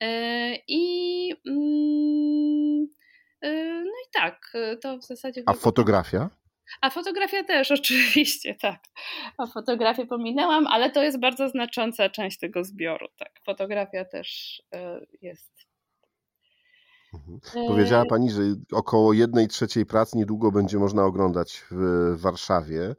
E, 0.00 0.56
I 0.68 1.30
mm, 1.46 2.86
e, 3.42 3.54
no 3.84 3.90
i 3.90 4.10
tak, 4.12 4.52
to 4.82 4.98
w 4.98 5.04
zasadzie. 5.04 5.42
A 5.46 5.52
fotografia? 5.52 6.30
A 6.80 6.90
fotografia 6.90 7.44
też, 7.44 7.70
oczywiście, 7.80 8.54
tak. 8.54 8.84
A 9.38 9.46
fotografię 9.46 10.06
pominęłam, 10.06 10.66
ale 10.66 10.90
to 10.90 11.02
jest 11.02 11.20
bardzo 11.20 11.48
znacząca 11.48 12.10
część 12.10 12.38
tego 12.38 12.64
zbioru. 12.64 13.06
Tak, 13.16 13.40
fotografia 13.46 14.04
też 14.04 14.62
e, 14.74 15.00
jest. 15.22 15.63
Mhm. 17.14 17.40
Powiedziała 17.68 18.04
Pani, 18.04 18.30
że 18.30 18.42
około 18.72 19.12
jednej 19.12 19.48
trzeciej 19.48 19.86
prac 19.86 20.14
niedługo 20.14 20.52
będzie 20.52 20.78
można 20.78 21.04
oglądać 21.04 21.64
w 21.70 22.14
Warszawie. 22.16 22.96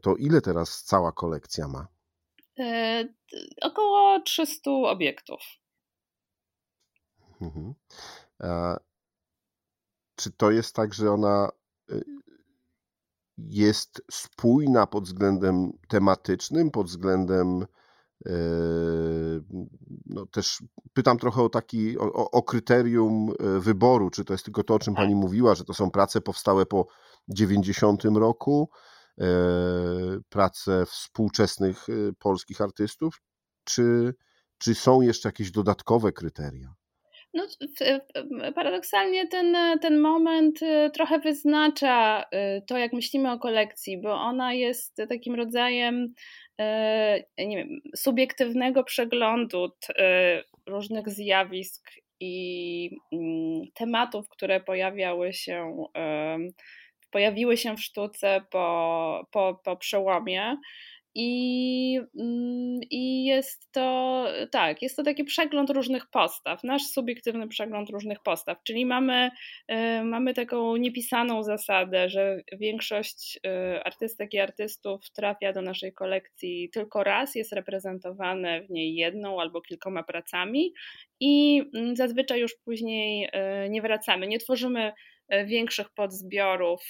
To 0.00 0.16
ile 0.16 0.40
teraz 0.40 0.82
cała 0.84 1.12
kolekcja 1.12 1.68
ma? 1.68 1.86
Około 3.62 4.20
300 4.20 4.70
obiektów. 4.70 5.40
Mhm. 7.40 7.74
Czy 10.16 10.30
to 10.30 10.50
jest 10.50 10.74
tak, 10.74 10.94
że 10.94 11.12
ona 11.12 11.48
y, 11.90 12.04
jest 13.38 14.02
spójna 14.10 14.86
pod 14.86 15.04
względem 15.04 15.72
tematycznym, 15.88 16.70
pod 16.70 16.86
względem 16.86 17.66
no 20.06 20.26
też 20.26 20.62
pytam 20.92 21.18
trochę 21.18 21.42
o 21.42 21.48
taki, 21.48 21.98
o, 21.98 22.30
o, 22.30 22.42
kryterium 22.42 23.32
y, 23.56 23.60
wyboru, 23.60 24.10
czy 24.10 24.24
to 24.24 24.34
jest 24.34 24.44
tylko 24.44 24.64
to, 24.64 24.74
o 24.74 24.78
czym 24.78 24.94
Pani 24.94 25.12
tak. 25.12 25.20
mówiła, 25.20 25.54
że 25.54 25.64
to 25.64 25.74
są 25.74 25.90
prace 25.90 26.20
powstałe 26.20 26.66
po 26.66 26.86
90 27.28 28.04
roku, 28.04 28.70
prace 30.28 30.86
współczesnych 30.86 31.86
polskich 32.18 32.60
artystów, 32.60 33.22
czy, 33.64 34.14
czy 34.58 34.74
są 34.74 35.00
jeszcze 35.00 35.28
jakieś 35.28 35.50
dodatkowe 35.50 36.12
kryteria? 36.12 36.74
No, 37.34 37.46
paradoksalnie 38.54 39.28
ten, 39.28 39.56
ten 39.80 40.00
moment 40.00 40.60
trochę 40.94 41.18
wyznacza 41.18 42.24
to, 42.66 42.78
jak 42.78 42.92
myślimy 42.92 43.32
o 43.32 43.38
kolekcji, 43.38 44.02
bo 44.02 44.14
ona 44.14 44.52
jest 44.52 44.96
takim 45.08 45.34
rodzajem 45.34 46.14
nie 47.38 47.56
wiem, 47.56 47.80
subiektywnego 47.96 48.84
przeglądu 48.84 49.68
różnych 50.66 51.08
zjawisk 51.08 51.90
i 52.20 52.90
mm, 53.12 53.62
tematów, 53.74 54.28
które 54.28 54.60
pojawiały 54.60 55.32
się, 55.32 55.84
pojawiły 57.10 57.56
się 57.56 57.76
w 57.76 57.82
sztuce 57.82 58.40
po, 58.50 59.26
po, 59.30 59.60
po 59.64 59.76
przełomie. 59.76 60.56
I, 61.18 62.00
mm, 62.18 62.80
I 62.90 63.24
jest 63.24 63.72
to, 63.72 64.26
tak, 64.50 64.82
jest 64.82 64.96
to 64.96 65.02
taki 65.02 65.24
przegląd 65.24 65.70
różnych 65.70 66.06
postaw, 66.06 66.64
nasz 66.64 66.82
subiektywny 66.82 67.48
przegląd 67.48 67.90
różnych 67.90 68.20
postaw, 68.22 68.62
czyli 68.62 68.86
mamy, 68.86 69.30
y, 69.72 70.04
mamy 70.04 70.34
taką 70.34 70.76
niepisaną 70.76 71.42
zasadę, 71.42 72.08
że 72.08 72.40
większość 72.52 73.38
y, 73.46 73.84
artystek 73.84 74.34
i 74.34 74.38
artystów 74.38 75.10
trafia 75.10 75.52
do 75.52 75.62
naszej 75.62 75.92
kolekcji 75.92 76.70
tylko 76.70 77.04
raz, 77.04 77.34
jest 77.34 77.52
reprezentowane 77.52 78.62
w 78.62 78.70
niej 78.70 78.94
jedną 78.94 79.40
albo 79.40 79.60
kilkoma 79.60 80.02
pracami 80.02 80.72
i 81.20 81.62
mm, 81.74 81.96
zazwyczaj 81.96 82.40
już 82.40 82.54
później 82.64 83.24
y, 83.64 83.70
nie 83.70 83.82
wracamy, 83.82 84.26
nie 84.26 84.38
tworzymy 84.38 84.92
większych 85.46 85.90
podzbiorów 85.90 86.82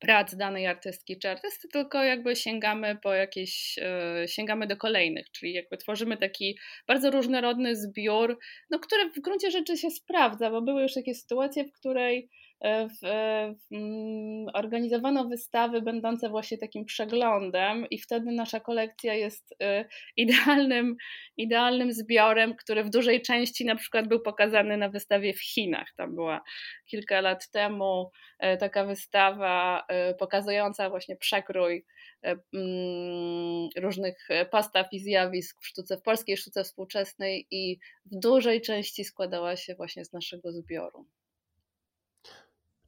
prac 0.00 0.36
danej 0.36 0.66
artystki 0.66 1.18
czy 1.18 1.28
artysty, 1.28 1.68
tylko 1.68 2.04
jakby 2.04 2.36
sięgamy 2.36 2.96
po 3.02 3.14
jakieś, 3.14 3.78
e, 3.78 4.28
sięgamy 4.28 4.66
do 4.66 4.76
kolejnych, 4.76 5.30
czyli 5.30 5.52
jakby 5.52 5.76
tworzymy 5.76 6.16
taki 6.16 6.58
bardzo 6.86 7.10
różnorodny 7.10 7.76
zbiór, 7.76 8.38
no, 8.70 8.78
który 8.78 9.10
w 9.10 9.20
gruncie 9.20 9.50
rzeczy 9.50 9.76
się 9.76 9.90
sprawdza, 9.90 10.50
bo 10.50 10.62
były 10.62 10.82
już 10.82 10.94
takie 10.94 11.14
sytuacje, 11.14 11.64
w 11.64 11.72
której 11.72 12.30
w, 12.62 12.98
w, 13.00 13.74
mm, 13.74 14.46
organizowano 14.54 15.24
wystawy 15.24 15.82
będące 15.82 16.28
właśnie 16.28 16.58
takim 16.58 16.84
przeglądem 16.84 17.86
i 17.90 17.98
wtedy 17.98 18.32
nasza 18.32 18.60
kolekcja 18.60 19.14
jest 19.14 19.54
e, 19.62 19.84
idealnym, 20.16 20.96
idealnym 21.36 21.92
zbiorem, 21.92 22.56
który 22.56 22.84
w 22.84 22.90
dużej 22.90 23.22
części 23.22 23.64
na 23.64 23.76
przykład 23.76 24.08
był 24.08 24.20
pokazany 24.20 24.76
na 24.76 24.88
wystawie 24.88 25.34
w 25.34 25.42
Chinach. 25.42 25.88
Tam 25.96 26.14
była 26.14 26.40
kilka 26.86 27.20
lat 27.20 27.50
temu 27.50 28.10
e, 28.38 28.56
taka 28.56 28.84
wystawa 28.84 29.86
pokazująca 30.18 30.90
właśnie 30.90 31.16
przekrój 31.16 31.84
mm, 32.22 33.68
różnych 33.76 34.28
postaw 34.50 34.86
i 34.92 35.00
zjawisk 35.00 35.62
w 35.62 35.66
sztuce 35.66 35.96
w 35.96 36.02
polskiej 36.02 36.36
sztuce 36.36 36.64
współczesnej 36.64 37.46
i 37.50 37.78
w 38.04 38.18
dużej 38.18 38.60
części 38.60 39.04
składała 39.04 39.56
się 39.56 39.74
właśnie 39.74 40.04
z 40.04 40.12
naszego 40.12 40.52
zbioru. 40.52 41.06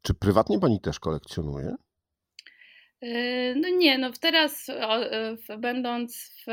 Czy 0.06 0.14
prywatnie 0.14 0.58
pani 0.58 0.80
też 0.80 1.00
kolekcjonuje? 1.00 1.74
E, 3.00 3.54
no 3.54 3.68
nie, 3.68 3.98
no 3.98 4.10
teraz 4.20 4.68
e, 4.68 5.36
będąc 5.58 6.32
w, 6.46 6.50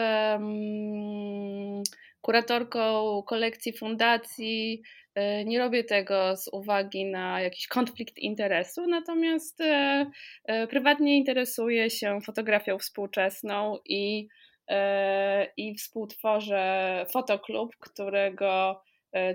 kuratorką 2.22 3.24
kolekcji 3.24 3.78
fundacji, 3.78 4.82
e, 5.16 5.46
nie 5.46 5.60
robię 5.60 5.84
tego 5.84 6.38
z 6.38 6.48
uwagi 6.48 7.06
na 7.06 7.42
jakiś 7.42 7.68
konflikt 7.68 8.18
interesu, 8.18 8.88
natomiast 8.88 9.60
prywatnie 10.70 11.18
interesuję 11.18 11.90
się 11.90 12.20
fotografią 12.26 12.80
współczesną 12.80 13.78
i, 13.86 14.28
i 15.58 15.76
współtworzę 15.76 17.06
fotoklub, 17.14 17.76
którego 17.80 18.82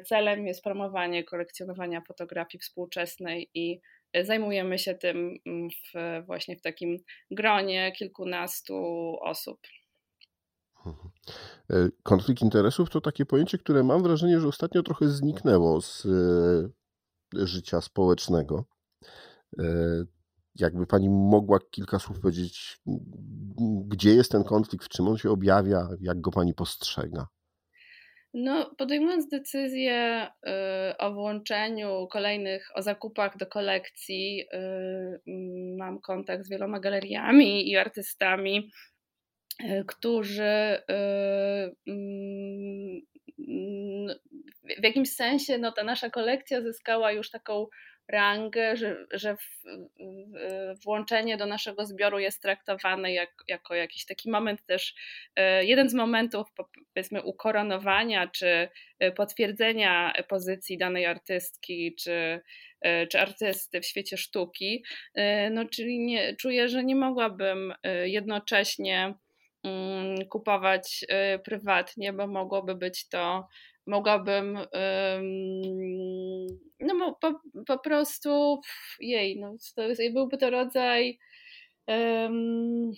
celem 0.04 0.46
jest 0.46 0.64
promowanie 0.64 1.24
kolekcjonowania 1.24 2.00
fotografii 2.00 2.60
współczesnej 2.60 3.50
i 3.54 3.80
zajmujemy 4.24 4.78
się 4.78 4.94
tym 4.94 5.38
mm, 5.46 5.68
w, 5.70 6.26
właśnie 6.26 6.56
w 6.56 6.62
takim 6.62 6.98
gronie 7.30 7.92
kilkunastu 7.92 8.74
osób. 9.22 9.58
Mhm. 10.86 11.10
E, 11.70 11.88
konflikt 12.02 12.42
interesów 12.42 12.90
to 12.90 13.00
takie 13.00 13.26
pojęcie, 13.26 13.58
które 13.58 13.84
mam 13.84 14.02
wrażenie, 14.02 14.40
że 14.40 14.48
ostatnio 14.48 14.82
trochę 14.82 15.08
zniknęło 15.08 15.80
z 15.80 16.06
e, 16.06 17.46
życia 17.46 17.80
społecznego. 17.80 18.64
E, 19.58 19.64
jakby 20.54 20.86
pani 20.86 21.08
mogła 21.08 21.58
kilka 21.70 21.98
słów 21.98 22.20
powiedzieć, 22.20 22.80
gdzie 23.86 24.14
jest 24.14 24.32
ten 24.32 24.44
konflikt, 24.44 24.84
w 24.84 24.88
czym 24.88 25.08
on 25.08 25.18
się 25.18 25.30
objawia, 25.30 25.88
jak 26.00 26.20
go 26.20 26.30
pani 26.30 26.54
postrzega? 26.54 27.26
No, 28.38 28.74
podejmując 28.78 29.28
decyzję 29.28 30.26
y, 30.92 30.96
o 30.98 31.12
włączeniu 31.12 32.06
kolejnych, 32.10 32.70
o 32.74 32.82
zakupach 32.82 33.36
do 33.36 33.46
kolekcji, 33.46 34.40
y, 34.40 34.46
mm, 35.26 35.76
mam 35.76 36.00
kontakt 36.00 36.44
z 36.44 36.50
wieloma 36.50 36.80
galeriami 36.80 37.70
i 37.70 37.76
artystami, 37.76 38.70
y, 39.60 39.84
którzy 39.86 40.82
mm, 41.86 43.00
w 44.80 44.84
jakimś 44.84 45.12
sensie 45.12 45.58
no, 45.58 45.72
ta 45.72 45.84
nasza 45.84 46.10
kolekcja 46.10 46.62
zyskała 46.62 47.12
już 47.12 47.30
taką 47.30 47.66
rangę, 48.08 48.76
że, 48.76 49.06
że 49.10 49.36
w, 49.36 49.62
włączenie 50.84 51.36
do 51.36 51.46
naszego 51.46 51.86
zbioru 51.86 52.18
jest 52.18 52.42
traktowane 52.42 53.12
jak, 53.12 53.30
jako 53.48 53.74
jakiś 53.74 54.04
taki 54.04 54.30
moment 54.30 54.66
też, 54.66 54.94
e, 55.36 55.64
jeden 55.64 55.88
z 55.88 55.94
momentów 55.94 56.46
powiedzmy 56.94 57.22
ukoronowania 57.22 58.26
czy 58.28 58.68
e, 58.98 59.12
potwierdzenia 59.12 60.12
pozycji 60.28 60.78
danej 60.78 61.06
artystki 61.06 61.94
czy, 61.94 62.40
e, 62.80 63.06
czy 63.06 63.20
artysty 63.20 63.80
w 63.80 63.86
świecie 63.86 64.16
sztuki. 64.16 64.84
No, 65.50 65.64
czyli 65.64 65.98
nie, 65.98 66.36
czuję, 66.36 66.68
że 66.68 66.84
nie 66.84 66.96
mogłabym 66.96 67.74
jednocześnie 68.04 69.14
mm, 69.64 70.28
kupować 70.28 71.04
prywatnie, 71.44 72.12
bo 72.12 72.26
mogłoby 72.26 72.74
być 72.74 73.08
to 73.08 73.48
mogłabym 73.86 74.58
no 76.80 77.18
po, 77.20 77.40
po 77.66 77.78
prostu 77.78 78.60
jej, 79.00 79.40
no 79.40 79.56
to 79.76 79.82
jest, 79.82 80.12
byłby 80.12 80.38
to 80.38 80.50
rodzaj 80.50 81.18
um, 81.86 82.92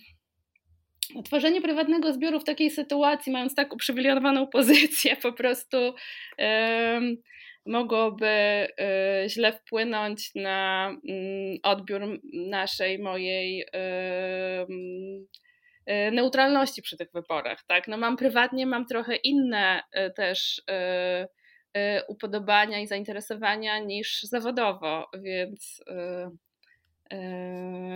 tworzenie 1.25 1.61
prywatnego 1.61 2.12
zbioru 2.12 2.40
w 2.40 2.45
takiej 2.45 2.71
sytuacji, 2.71 3.33
mając 3.33 3.54
tak 3.54 3.75
uprzywilejowaną 3.75 4.47
pozycję, 4.47 5.16
po 5.16 5.33
prostu 5.33 5.76
um, 6.38 7.16
mogłoby 7.66 8.26
y, 8.26 9.28
źle 9.28 9.52
wpłynąć 9.52 10.35
na 10.35 10.90
y, 11.11 11.59
odbiór 11.62 12.21
naszej, 12.33 12.99
mojej 12.99 13.64
neutralności 16.12 16.83
przy 16.83 16.97
tych 16.97 17.12
wyborach. 17.12 17.64
Tak? 17.66 17.88
No 17.88 17.97
mam 17.97 18.16
prywatnie, 18.16 18.66
mam 18.66 18.87
trochę 18.87 19.16
inne 19.16 19.83
y, 19.97 20.11
też 20.11 20.62
y, 21.76 22.02
upodobania 22.09 22.80
i 22.80 22.87
zainteresowania 22.87 23.78
niż 23.78 24.23
zawodowo, 24.23 25.11
więc 25.18 25.83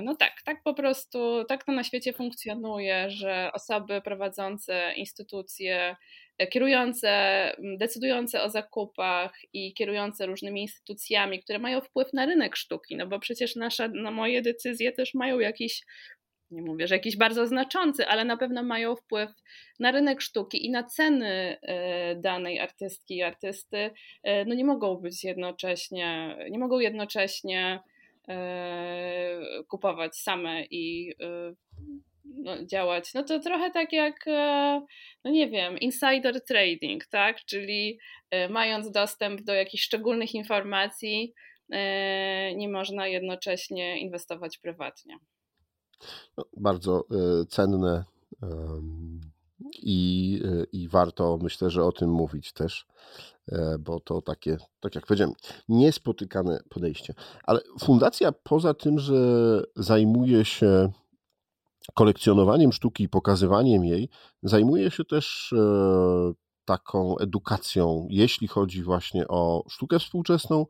no 0.03 0.17
tak, 0.17 0.33
tak 0.45 0.63
po 0.63 0.75
prostu, 0.75 1.45
tak 1.45 1.65
to 1.65 1.73
na 1.73 1.85
świecie 1.85 2.13
funkcjonuje, 2.13 3.11
że 3.11 3.51
osoby 3.55 4.01
prowadzące 4.01 4.93
instytucje, 4.97 5.97
kierujące, 6.51 7.53
decydujące 7.79 8.43
o 8.43 8.51
zakupach 8.51 9.33
i 9.53 9.75
kierujące 9.75 10.27
różnymi 10.27 10.63
instytucjami, 10.63 11.41
które 11.41 11.59
mają 11.59 11.81
wpływ 11.81 12.13
na 12.13 12.27
rynek 12.27 12.57
sztuki, 12.57 12.97
no 12.97 13.07
bo 13.07 13.19
przecież 13.19 13.57
nasze, 13.57 13.89
no 13.89 14.11
moje 14.11 14.43
decyzje 14.43 14.93
też 14.93 15.15
mają 15.15 15.39
jakiś 15.39 15.83
nie 16.53 16.63
mówię, 16.63 16.87
że 16.87 16.95
jakiś 16.95 17.17
bardzo 17.17 17.47
znaczący, 17.47 18.07
ale 18.07 18.25
na 18.25 18.37
pewno 18.37 18.63
mają 18.63 18.97
wpływ 18.97 19.31
na 19.81 19.91
rynek 19.91 20.21
sztuki 20.21 20.67
i 20.67 20.71
na 20.71 20.85
ceny 20.85 21.59
e, 21.63 22.17
danej 22.17 22.61
artystki 22.61 23.17
i 23.17 23.23
artysty, 23.23 23.91
e, 24.23 24.45
no 24.45 24.55
nie 24.55 24.65
mogą 24.65 24.97
być 24.97 25.25
jednocześnie, 25.25 26.37
nie 26.51 26.59
mogą 26.59 26.79
jednocześnie 26.79 27.81
e, 28.29 29.41
kupować 29.69 30.17
same 30.17 30.65
i 30.65 31.15
no, 32.25 32.65
działać. 32.65 33.15
No 33.15 33.23
to 33.23 33.41
trochę 33.41 33.71
tak 33.71 33.93
jak, 33.93 34.25
no 35.25 35.31
nie 35.31 35.49
wiem, 35.49 35.79
insider 35.79 36.45
trading, 36.45 37.07
tak? 37.07 37.45
Czyli 37.45 37.99
mając 38.51 38.91
dostęp 38.91 39.41
do 39.41 39.55
jakichś 39.55 39.85
szczególnych 39.85 40.35
informacji, 40.35 41.35
nie 42.57 42.69
można 42.69 43.09
jednocześnie 43.09 43.99
inwestować 43.99 44.59
prywatnie. 44.59 45.17
No, 46.37 46.45
bardzo 46.57 47.05
e, 47.11 47.47
cenne 47.47 48.05
i, 49.83 50.41
e, 50.45 50.65
i 50.73 50.89
warto 50.89 51.39
myślę, 51.43 51.71
że 51.71 51.85
o 51.85 51.93
tym 51.93 52.11
mówić 52.11 52.53
też, 52.53 52.87
e, 53.49 53.79
bo 53.79 54.01
to 54.01 54.23
takie, 54.23 54.57
tak 54.81 54.95
jak 54.95 55.07
powiedziałem, 55.07 55.35
niespotykane 55.69 56.63
podejście. 56.69 57.15
Ale 57.45 57.61
fundacja 57.81 58.33
poza 58.33 58.75
tym, 58.75 58.99
że 58.99 59.17
zajmuje 59.77 60.45
się 60.45 60.93
kolekcjonowaniem 61.95 62.73
sztuki 62.73 63.05
i 63.05 63.09
pokazywaniem 63.09 63.85
jej, 63.85 64.09
zajmuje 64.43 64.91
się 64.91 65.05
też 65.05 65.55
taką 66.65 67.19
edukacją, 67.19 68.07
jeśli 68.11 68.49
chodzi 68.49 68.83
właśnie 68.83 69.29
o 69.29 69.65
sztukę 69.69 69.99
współczesną, 69.99 70.67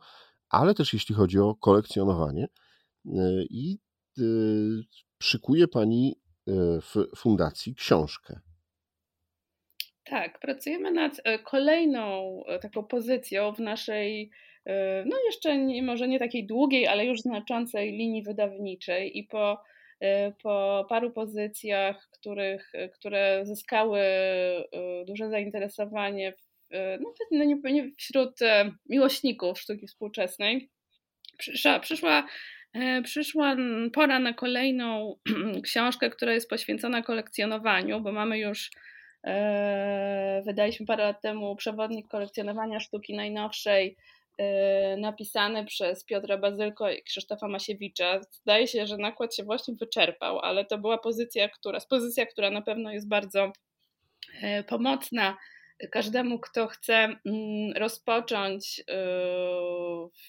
ale 0.48 0.74
też 0.74 0.92
jeśli 0.92 1.14
chodzi 1.14 1.38
o 1.38 1.54
kolekcjonowanie. 1.54 2.48
I 3.50 3.78
szykuje 5.22 5.68
Pani 5.68 6.16
e, 6.48 6.52
w 6.80 7.16
fundacji 7.16 7.74
książkę. 7.74 8.40
Tak, 10.04 10.38
pracujemy 10.38 10.90
nad 10.90 11.20
e, 11.24 11.38
kolejną 11.38 12.42
e, 12.46 12.58
taką 12.58 12.84
pozycją 12.84 13.52
w 13.52 13.58
naszej, 13.58 14.30
no 15.06 15.16
jeszcze 15.26 15.58
nie, 15.58 15.82
może 15.82 16.08
nie 16.08 16.18
takiej 16.18 16.46
długiej, 16.46 16.86
ale 16.86 17.06
już 17.06 17.20
znaczącej 17.20 17.92
linii 17.92 18.22
wydawniczej 18.22 19.18
i 19.18 19.24
po, 19.24 19.62
po 20.42 20.86
paru 20.88 21.10
pozycjach, 21.10 22.08
których, 22.10 22.72
które 22.94 23.40
zyskały 23.46 24.00
duże 25.06 25.30
zainteresowanie 25.30 26.34
no, 27.00 27.14
no 27.30 27.44
wśród 27.98 28.38
miłośników 28.88 29.60
sztuki 29.60 29.86
współczesnej, 29.86 30.70
przyszła, 31.38 31.80
przyszła 31.80 32.26
przyszła 33.04 33.56
pora 33.92 34.18
na 34.18 34.32
kolejną 34.32 35.16
książkę, 35.64 36.10
która 36.10 36.32
jest 36.32 36.50
poświęcona 36.50 37.02
kolekcjonowaniu, 37.02 38.00
bo 38.00 38.12
mamy 38.12 38.38
już, 38.38 38.70
e, 39.24 40.42
wydaliśmy 40.46 40.86
parę 40.86 41.04
lat 41.04 41.20
temu 41.20 41.56
przewodnik 41.56 42.08
kolekcjonowania 42.08 42.80
sztuki 42.80 43.16
najnowszej, 43.16 43.96
e, 44.38 44.96
napisany 44.96 45.64
przez 45.64 46.04
Piotra 46.04 46.38
Bazylko 46.38 46.90
i 46.90 47.02
Krzysztofa 47.02 47.48
Masiewicza. 47.48 48.20
Zdaje 48.30 48.66
się, 48.66 48.86
że 48.86 48.96
nakład 48.96 49.34
się 49.36 49.44
właśnie 49.44 49.74
wyczerpał, 49.80 50.38
ale 50.38 50.64
to 50.64 50.78
była 50.78 50.98
pozycja, 50.98 51.48
która, 51.48 51.78
pozycja, 51.90 52.26
która 52.26 52.50
na 52.50 52.62
pewno 52.62 52.92
jest 52.92 53.08
bardzo 53.08 53.52
pomocna 54.68 55.36
każdemu, 55.90 56.38
kto 56.38 56.66
chce 56.66 56.94
mm, 56.94 57.72
rozpocząć 57.76 58.84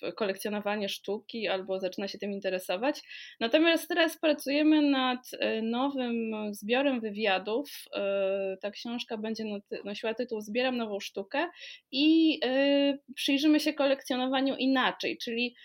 yy, 0.02 0.12
kolekcjonowanie 0.12 0.90
sztuki 0.90 1.48
albo 1.48 1.80
zaczyna 1.80 2.08
się 2.08 2.18
tym 2.18 2.32
interesować. 2.32 3.02
Natomiast 3.40 3.88
teraz 3.88 4.20
pracujemy 4.20 4.82
nad 4.82 5.32
yy, 5.32 5.62
nowym 5.62 6.32
zbiorem 6.52 7.02
wywiadów. 7.02 7.70
Yy, 7.96 8.58
ta 8.62 8.72
książka 8.72 9.18
będzie 9.18 9.44
nosiła 9.86 10.14
tytuł 10.14 10.42
Zbieram 10.42 10.78
nową 10.78 11.00
sztukę 11.00 11.48
i 11.92 12.40
przyjrzymy 13.16 13.60
się 13.60 13.74
kolekcjonowaniu 13.74 14.56
inaczej, 14.56 15.18
czyli 15.18 15.56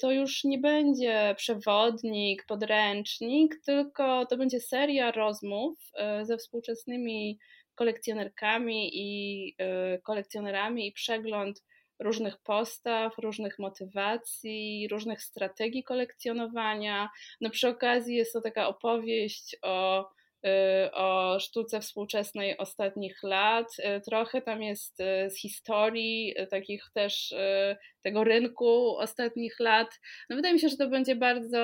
to 0.00 0.12
już 0.12 0.44
nie 0.44 0.58
będzie 0.58 1.34
przewodnik, 1.36 2.44
podręcznik, 2.46 3.54
tylko 3.66 4.26
to 4.26 4.36
będzie 4.36 4.60
seria 4.60 5.12
rozmów 5.12 5.78
ze 6.22 6.36
współczesnymi 6.36 7.38
kolekcjonerkami 7.74 8.90
i 8.92 9.48
y, 9.94 10.02
kolekcjonerami 10.02 10.86
i 10.86 10.92
przegląd 10.92 11.62
różnych 11.98 12.38
postaw, 12.38 13.18
różnych 13.18 13.58
motywacji, 13.58 14.88
różnych 14.90 15.22
strategii 15.22 15.84
kolekcjonowania. 15.84 17.10
No 17.40 17.50
przy 17.50 17.68
okazji 17.68 18.16
jest 18.16 18.32
to 18.32 18.40
taka 18.40 18.68
opowieść 18.68 19.56
o, 19.62 20.08
o 20.92 21.40
sztuce 21.40 21.80
współczesnej 21.80 22.56
ostatnich 22.58 23.22
lat. 23.22 23.66
Y, 23.78 24.00
trochę 24.00 24.42
tam 24.42 24.62
jest 24.62 24.96
z 25.28 25.40
historii, 25.40 26.34
takich 26.50 26.84
też 26.94 27.34
tego 28.02 28.24
rynku 28.24 28.96
ostatnich 28.96 29.60
lat. 29.60 30.00
No 30.30 30.36
wydaje 30.36 30.54
mi 30.54 30.60
się, 30.60 30.68
że 30.68 30.76
to 30.76 30.88
będzie 30.88 31.16
bardzo 31.16 31.62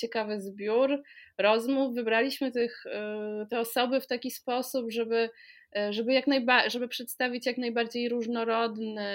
ciekawy 0.00 0.40
zbiór 0.40 1.02
rozmów 1.38 1.94
wybraliśmy 1.94 2.52
tych, 2.52 2.86
y, 2.86 3.46
te 3.50 3.60
osoby 3.60 4.00
w 4.00 4.06
taki 4.06 4.30
sposób, 4.30 4.92
żeby, 4.92 5.30
y, 5.76 5.92
żeby, 5.92 6.12
jak 6.12 6.26
najba- 6.26 6.70
żeby 6.70 6.88
przedstawić 6.88 7.46
jak 7.46 7.58
najbardziej 7.58 8.08
różnorodny 8.08 9.10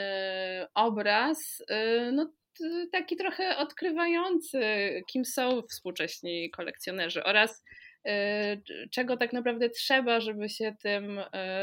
obraz, 0.74 1.64
y, 1.72 2.12
no, 2.12 2.34
taki 2.92 3.16
trochę 3.16 3.58
odkrywający, 3.58 4.62
kim 5.12 5.26
są 5.26 5.62
współcześni 5.62 6.52
kolekcjonerzy 6.52 7.24
oraz 7.24 7.64
czego 8.92 9.18
tak 9.18 9.34
naprawdę 9.34 9.70
trzeba, 9.70 10.20
żeby 10.20 10.50
się 10.50 10.76
tym 10.82 11.22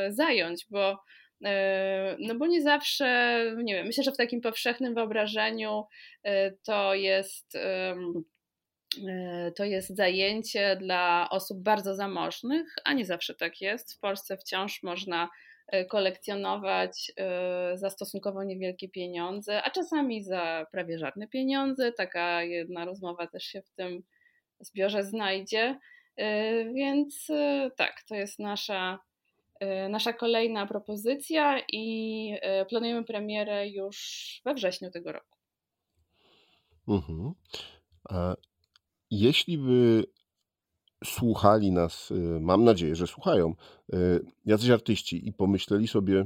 zająć, 0.08 0.66
bo 0.70 0.98
no 2.18 2.34
bo 2.38 2.46
nie 2.46 2.62
zawsze, 2.62 3.40
nie 3.64 3.74
wiem, 3.74 3.86
myślę, 3.86 4.04
że 4.04 4.12
w 4.12 4.16
takim 4.16 4.40
powszechnym 4.40 4.94
wyobrażeniu 4.94 5.84
to 6.64 6.94
jest 6.94 7.58
to 9.56 9.64
jest 9.64 9.96
zajęcie 9.96 10.76
dla 10.76 11.28
osób 11.30 11.62
bardzo 11.62 11.94
zamożnych, 11.94 12.74
a 12.84 12.92
nie 12.92 13.04
zawsze 13.04 13.34
tak 13.34 13.60
jest. 13.60 13.94
W 13.94 14.00
Polsce 14.00 14.36
wciąż 14.36 14.82
można 14.82 15.28
kolekcjonować 15.88 17.12
za 17.74 17.90
stosunkowo 17.90 18.44
niewielkie 18.44 18.88
pieniądze, 18.88 19.62
a 19.62 19.70
czasami 19.70 20.24
za 20.24 20.66
prawie 20.72 20.98
żadne 20.98 21.28
pieniądze. 21.28 21.92
Taka 21.92 22.42
jedna 22.42 22.84
rozmowa 22.84 23.26
też 23.26 23.44
się 23.44 23.62
w 23.62 23.70
tym 23.70 24.02
zbiorze 24.60 25.04
znajdzie. 25.04 25.78
Więc 26.74 27.28
tak, 27.76 28.02
to 28.08 28.14
jest 28.14 28.38
nasza, 28.38 28.98
nasza 29.88 30.12
kolejna 30.12 30.66
propozycja 30.66 31.60
i 31.72 32.34
planujemy 32.68 33.04
premierę 33.04 33.68
już 33.68 34.40
we 34.44 34.54
wrześniu 34.54 34.90
tego 34.90 35.12
roku. 35.12 35.38
Mhm. 36.88 37.32
Jeśli 39.10 39.58
by 39.58 40.04
słuchali 41.04 41.72
nas, 41.72 42.12
mam 42.40 42.64
nadzieję, 42.64 42.96
że 42.96 43.06
słuchają, 43.06 43.54
jacyś 44.46 44.70
artyści 44.70 45.28
i 45.28 45.32
pomyśleli 45.32 45.88
sobie, 45.88 46.24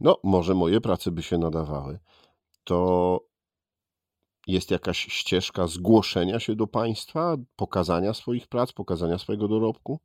no 0.00 0.20
może 0.22 0.54
moje 0.54 0.80
prace 0.80 1.10
by 1.10 1.22
się 1.22 1.38
nadawały, 1.38 1.98
to 2.64 3.20
jest 4.46 4.70
jakaś 4.70 4.98
ścieżka 4.98 5.66
zgłoszenia 5.66 6.40
się 6.40 6.56
do 6.56 6.66
państwa, 6.66 7.36
pokazania 7.56 8.14
swoich 8.14 8.46
prac, 8.46 8.72
pokazania 8.72 9.18
swojego 9.18 9.48
dorobku? 9.48 10.00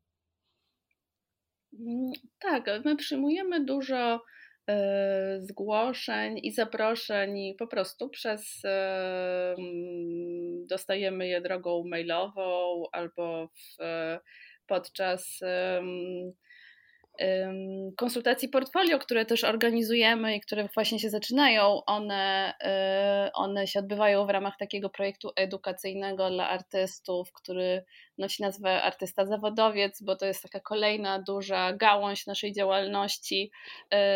Mm, 1.79 2.11
tak, 2.39 2.65
my 2.85 2.95
przyjmujemy 2.95 3.65
dużo 3.65 4.21
e, 4.69 5.39
zgłoszeń 5.41 6.39
i 6.43 6.51
zaproszeń 6.51 7.55
po 7.59 7.67
prostu 7.67 8.09
przez 8.09 8.65
e, 8.65 9.55
dostajemy 10.69 11.27
je 11.27 11.41
drogą 11.41 11.83
mailową 11.87 12.83
albo 12.91 13.47
w, 13.47 13.83
podczas 14.67 15.39
konsultacji 17.97 18.49
portfolio, 18.49 18.99
które 18.99 19.25
też 19.25 19.43
organizujemy 19.43 20.35
i 20.35 20.41
które 20.41 20.67
właśnie 20.73 20.99
się 20.99 21.09
zaczynają, 21.09 21.85
one, 21.85 22.53
y, 23.27 23.31
one 23.33 23.67
się 23.67 23.79
odbywają 23.79 24.25
w 24.25 24.29
ramach 24.29 24.57
takiego 24.59 24.89
projektu 24.89 25.29
edukacyjnego 25.35 26.29
dla 26.29 26.49
artystów, 26.49 27.33
który 27.33 27.83
nosi 28.17 28.43
nazwę 28.43 28.81
Artysta 28.83 29.25
Zawodowiec, 29.25 30.01
bo 30.01 30.15
to 30.15 30.25
jest 30.25 30.43
taka 30.43 30.59
kolejna 30.59 31.21
duża 31.21 31.73
gałąź 31.73 32.27
naszej 32.27 32.53
działalności. 32.53 33.51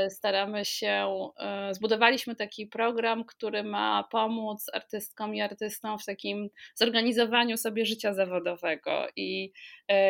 Y, 0.06 0.10
staramy 0.10 0.66
się, 0.66 1.30
y, 1.70 1.74
zbudowaliśmy 1.74 2.36
taki 2.36 2.68
program, 2.68 3.26
który 3.26 3.64
ma 3.64 4.04
pomóc 4.12 4.66
artystkom 4.74 5.36
i 5.36 5.42
artystom 5.42 6.00
w 6.00 6.06
takim 6.06 6.50
zorganizowaniu 6.76 7.58
sobie 7.58 7.86
życia 7.86 8.14
zawodowego. 8.14 9.08
I, 9.16 9.52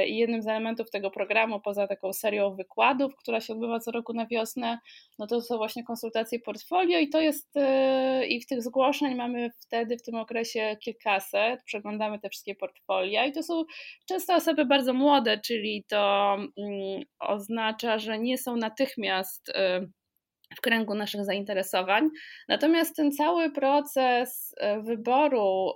i 0.07 0.17
jednym 0.17 0.41
z 0.41 0.47
elementów 0.47 0.89
tego 0.89 1.11
programu, 1.11 1.59
poza 1.59 1.87
taką 1.87 2.13
serią 2.13 2.55
wykładów, 2.55 3.15
która 3.15 3.41
się 3.41 3.53
odbywa 3.53 3.79
co 3.79 3.91
roku 3.91 4.13
na 4.13 4.25
wiosnę, 4.25 4.79
no 5.19 5.27
to 5.27 5.41
są 5.41 5.57
właśnie 5.57 5.83
konsultacje 5.83 6.39
portfolio 6.39 6.99
i 6.99 7.09
to 7.09 7.21
jest, 7.21 7.57
e, 7.57 8.27
i 8.27 8.41
w 8.41 8.45
tych 8.45 8.63
zgłoszeń 8.63 9.15
mamy 9.15 9.49
wtedy 9.59 9.97
w 9.97 10.03
tym 10.03 10.15
okresie 10.15 10.77
kilkaset, 10.79 11.63
przeglądamy 11.63 12.19
te 12.19 12.29
wszystkie 12.29 12.55
portfolia 12.55 13.25
i 13.25 13.31
to 13.31 13.43
są 13.43 13.63
często 14.09 14.35
osoby 14.35 14.65
bardzo 14.65 14.93
młode, 14.93 15.37
czyli 15.37 15.85
to 15.87 16.33
mm, 16.35 17.01
oznacza, 17.19 17.99
że 17.99 18.19
nie 18.19 18.37
są 18.37 18.57
natychmiast 18.57 19.49
e, 19.49 19.81
w 20.57 20.61
kręgu 20.61 20.95
naszych 20.95 21.25
zainteresowań. 21.25 22.09
Natomiast 22.47 22.95
ten 22.95 23.11
cały 23.11 23.51
proces 23.51 24.55
e, 24.57 24.81
wyboru 24.81 25.71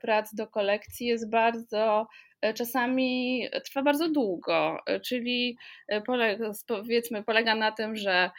prac 0.00 0.34
do 0.34 0.46
kolekcji 0.46 1.06
jest 1.06 1.30
bardzo 1.30 2.06
czasami 2.54 3.48
trwa 3.64 3.82
bardzo 3.82 4.08
długo, 4.08 4.78
e, 4.86 5.00
czyli 5.00 5.56
e, 5.88 6.00
polega, 6.00 6.52
powiedzmy 6.66 7.22
polega 7.24 7.54
na 7.54 7.72
tym, 7.72 7.96
że 7.96 8.30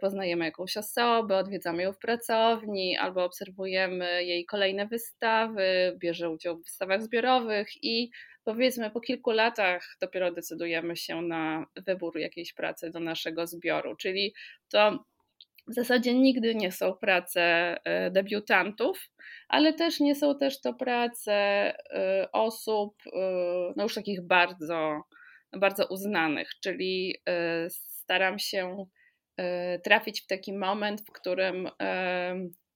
poznajemy 0.00 0.44
jakąś 0.44 0.76
osobę, 0.76 1.36
odwiedzamy 1.36 1.82
ją 1.82 1.92
w 1.92 1.98
pracowni 1.98 2.96
albo 2.96 3.24
obserwujemy 3.24 4.24
jej 4.24 4.44
kolejne 4.44 4.86
wystawy, 4.86 5.96
bierze 5.98 6.30
udział 6.30 6.56
w 6.58 6.64
wystawach 6.64 7.02
zbiorowych 7.02 7.84
i 7.84 8.10
powiedzmy 8.44 8.90
po 8.90 9.00
kilku 9.00 9.30
latach 9.30 9.96
dopiero 10.00 10.32
decydujemy 10.32 10.96
się 10.96 11.22
na 11.22 11.66
wybór 11.86 12.18
jakiejś 12.18 12.52
pracy 12.52 12.90
do 12.90 13.00
naszego 13.00 13.46
zbioru, 13.46 13.96
czyli 13.96 14.34
to 14.68 15.04
w 15.70 15.74
zasadzie 15.74 16.14
nigdy 16.14 16.54
nie 16.54 16.72
są 16.72 16.94
prace 16.94 17.42
e, 17.84 18.10
debiutantów, 18.10 19.10
ale 19.48 19.72
też 19.72 20.00
nie 20.00 20.14
są 20.14 20.38
też 20.38 20.60
to 20.60 20.74
prace 20.74 21.32
e, 21.34 22.28
osób 22.32 22.94
e, 23.06 23.20
no 23.76 23.82
już 23.82 23.94
takich 23.94 24.26
bardzo, 24.26 25.02
bardzo 25.52 25.86
uznanych, 25.86 26.50
czyli 26.62 27.16
staram 27.68 28.38
się 28.38 28.86
trafić 29.84 30.20
w 30.22 30.26
taki 30.26 30.52
moment, 30.52 31.00
w 31.00 31.12
którym 31.12 31.68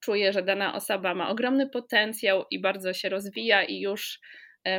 czuję, 0.01 0.33
że 0.33 0.43
dana 0.43 0.75
osoba 0.75 1.15
ma 1.15 1.29
ogromny 1.29 1.69
potencjał 1.69 2.45
i 2.51 2.61
bardzo 2.61 2.93
się 2.93 3.09
rozwija 3.09 3.65
i 3.65 3.81
już 3.81 4.21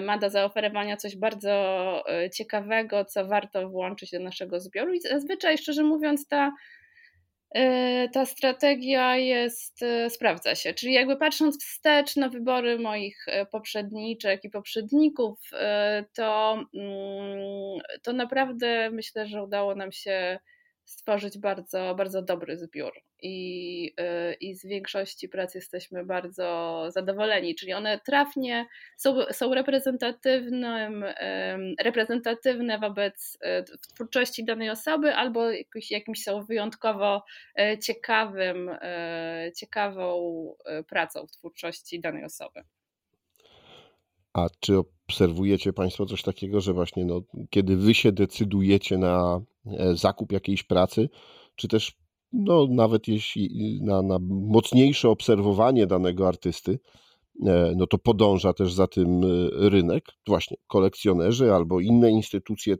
ma 0.01 0.17
do 0.17 0.29
zaoferowania 0.29 0.97
coś 0.97 1.17
bardzo 1.17 2.03
ciekawego, 2.33 3.05
co 3.05 3.27
warto 3.27 3.69
włączyć 3.69 4.11
do 4.11 4.19
naszego 4.19 4.59
zbioru. 4.59 4.93
I 4.93 5.01
zazwyczaj, 5.01 5.57
szczerze 5.57 5.83
mówiąc, 5.83 6.27
ta 6.27 6.51
ta 8.13 8.25
strategia 8.25 9.17
jest, 9.17 9.83
e, 9.83 10.09
sprawdza 10.09 10.55
się. 10.55 10.73
Czyli 10.73 10.93
jakby 10.93 11.17
patrząc 11.17 11.65
wstecz 11.65 12.15
na 12.15 12.29
wybory 12.29 12.79
moich 12.79 13.25
e, 13.27 13.45
poprzedniczek 13.45 14.43
i 14.43 14.49
poprzedników, 14.49 15.39
to, 16.13 16.53
mm, 16.73 17.79
to 18.03 18.13
naprawdę 18.13 18.89
myślę, 18.91 19.27
że 19.27 19.43
udało 19.43 19.75
nam 19.75 19.91
się 19.91 20.39
stworzyć 20.85 21.37
bardzo, 21.37 21.95
bardzo 21.95 22.21
dobry 22.21 22.57
zbiór 22.57 22.93
i, 23.21 23.93
y, 23.99 24.33
i 24.33 24.55
z 24.55 24.65
większości 24.65 25.29
prac 25.29 25.55
jesteśmy 25.55 26.05
bardzo 26.05 26.85
zadowoleni, 26.91 27.55
czyli 27.55 27.73
one 27.73 27.99
trafnie 27.99 28.67
są, 28.97 29.15
są 29.31 29.53
reprezentatywnym, 29.53 31.05
reprezentatywne 31.79 32.79
wobec 32.79 33.37
y, 33.63 33.77
twórczości 33.93 34.45
danej 34.45 34.69
osoby 34.69 35.15
albo 35.15 35.51
jakimś, 35.51 35.91
jakimś 35.91 36.23
są 36.23 36.43
wyjątkowo 36.43 37.23
y, 37.59 37.79
ciekawym, 37.79 38.69
ciekawą 39.57 40.15
pracą 40.89 41.27
w 41.27 41.31
twórczości 41.31 41.99
danej 41.99 42.23
osoby. 42.23 42.63
A 44.33 44.47
czy 44.59 44.73
obserwujecie 45.09 45.73
Państwo 45.73 46.05
coś 46.05 46.21
takiego, 46.23 46.61
że 46.61 46.73
właśnie 46.73 47.05
no, 47.05 47.21
kiedy 47.49 47.77
Wy 47.77 47.93
się 47.93 48.11
decydujecie 48.11 48.97
na 48.97 49.41
e, 49.65 49.95
zakup 49.95 50.31
jakiejś 50.31 50.63
pracy, 50.63 51.09
czy 51.55 51.67
też 51.67 51.93
no, 52.33 52.67
nawet 52.69 53.07
jeśli 53.07 53.79
na, 53.83 54.01
na 54.01 54.19
mocniejsze 54.29 55.09
obserwowanie 55.09 55.87
danego 55.87 56.27
artysty, 56.27 56.79
e, 57.45 57.73
no 57.75 57.87
to 57.87 57.97
podąża 57.97 58.53
też 58.53 58.73
za 58.73 58.87
tym 58.87 59.23
e, 59.23 59.27
rynek. 59.69 60.05
Właśnie 60.27 60.57
kolekcjonerzy 60.67 61.53
albo 61.53 61.79
inne 61.79 62.11
instytucje 62.11 62.75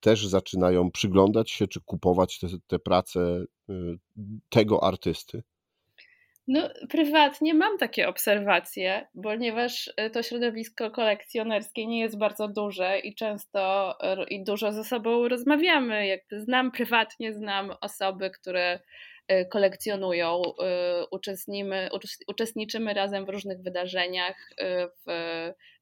też 0.00 0.26
zaczynają 0.26 0.90
przyglądać 0.90 1.50
się 1.50 1.68
czy 1.68 1.80
kupować 1.80 2.38
te, 2.38 2.46
te 2.66 2.78
prace 2.78 3.44
tego 4.48 4.84
artysty. 4.84 5.42
No, 6.48 6.70
prywatnie 6.88 7.54
mam 7.54 7.78
takie 7.78 8.08
obserwacje, 8.08 9.06
ponieważ 9.22 9.88
y, 10.06 10.10
to 10.10 10.22
środowisko 10.22 10.90
kolekcjonerskie 10.90 11.86
nie 11.86 12.00
jest 12.00 12.18
bardzo 12.18 12.48
duże 12.48 12.98
i 12.98 13.14
często 13.14 13.94
i 14.28 14.44
dużo 14.44 14.72
ze 14.72 14.84
sobą 14.84 15.28
rozmawiamy. 15.28 16.06
Jakby 16.06 16.40
znam 16.40 16.70
prywatnie, 16.72 17.32
znam 17.34 17.70
osoby, 17.80 18.30
które 18.30 18.80
y, 19.32 19.46
kolekcjonują, 19.52 20.42
y, 20.42 22.16
uczestniczymy 22.26 22.94
razem 22.94 23.24
w 23.24 23.28
różnych 23.28 23.62
wydarzeniach, 23.62 24.36
w 25.06 25.12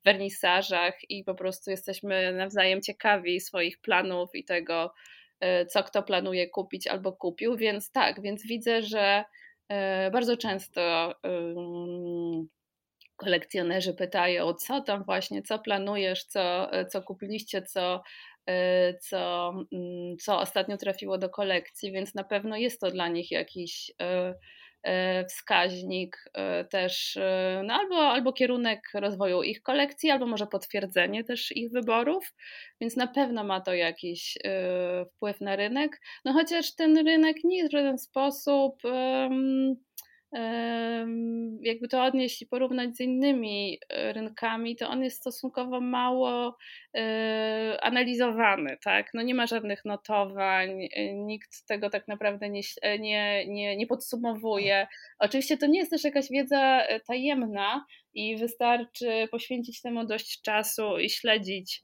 wernisażach 0.04 0.94
i 1.10 1.24
po 1.24 1.34
prostu 1.34 1.70
jesteśmy 1.70 2.32
nawzajem 2.32 2.82
ciekawi 2.82 3.40
swoich 3.40 3.80
planów 3.80 4.30
i 4.34 4.44
tego, 4.44 4.94
co 5.68 5.82
kto 5.82 6.02
planuje 6.02 6.48
kupić 6.48 6.86
albo 6.86 7.12
kupił, 7.12 7.56
więc 7.56 7.92
tak, 7.92 8.22
więc 8.22 8.46
widzę, 8.46 8.82
że 8.82 9.24
E, 9.24 9.24
bardzo 10.12 10.36
często 10.36 11.14
kolekcjonerzy 13.16 13.94
pytają, 13.94 14.54
co 14.54 14.80
tam 14.80 15.04
właśnie, 15.04 15.42
co 15.42 15.58
planujesz, 15.58 16.24
co, 16.24 16.70
co 16.90 17.02
kupiliście, 17.02 17.62
co, 17.62 18.02
e, 18.46 18.94
co, 18.98 19.50
mm, 19.72 20.16
co 20.16 20.40
ostatnio 20.40 20.76
trafiło 20.76 21.18
do 21.18 21.28
kolekcji, 21.30 21.92
więc 21.92 22.14
na 22.14 22.24
pewno 22.24 22.56
jest 22.56 22.80
to 22.80 22.90
dla 22.90 23.08
nich 23.08 23.30
jakiś 23.30 23.92
e, 24.02 24.34
E, 24.34 24.34
wskaźnik 25.28 26.24
e, 26.34 26.64
też, 26.64 27.16
e, 27.16 27.62
no 27.66 27.74
albo, 27.74 27.96
albo 27.96 28.32
kierunek 28.32 28.80
rozwoju 28.94 29.42
ich 29.42 29.62
kolekcji, 29.62 30.10
albo 30.10 30.26
może 30.26 30.46
potwierdzenie 30.46 31.24
też 31.24 31.52
ich 31.52 31.72
wyborów, 31.72 32.34
więc 32.80 32.96
na 32.96 33.06
pewno 33.06 33.44
ma 33.44 33.60
to 33.60 33.74
jakiś 33.74 34.38
wpływ 35.16 35.40
na 35.40 35.56
rynek. 35.56 36.00
No 36.24 36.32
chociaż 36.32 36.74
ten 36.74 37.06
rynek 37.06 37.36
nie 37.44 37.56
jest 37.56 37.70
w 37.70 37.76
żaden 37.76 37.98
sposób. 37.98 38.84
Um, 38.84 39.76
jakby 41.60 41.88
to 41.88 42.04
odnieść 42.04 42.42
i 42.42 42.46
porównać 42.46 42.96
z 42.96 43.00
innymi 43.00 43.78
e, 43.88 44.12
rynkami, 44.12 44.76
to 44.76 44.88
on 44.88 45.02
jest 45.02 45.20
stosunkowo 45.20 45.80
mało 45.80 46.56
e, 46.94 47.78
analizowany, 47.82 48.78
tak? 48.84 49.10
No 49.14 49.22
nie 49.22 49.34
ma 49.34 49.46
żadnych 49.46 49.84
notowań, 49.84 50.88
e, 50.92 51.14
nikt 51.14 51.66
tego 51.66 51.90
tak 51.90 52.08
naprawdę 52.08 52.50
nie, 52.50 52.60
nie, 52.98 53.46
nie, 53.46 53.76
nie 53.76 53.86
podsumowuje. 53.86 54.86
Oczywiście 55.18 55.56
to 55.56 55.66
nie 55.66 55.78
jest 55.78 55.90
też 55.90 56.04
jakaś 56.04 56.28
wiedza 56.30 56.86
tajemna 57.06 57.86
i 58.14 58.36
wystarczy 58.36 59.28
poświęcić 59.30 59.82
temu 59.82 60.06
dość 60.06 60.42
czasu 60.42 60.98
i 60.98 61.10
śledzić 61.10 61.82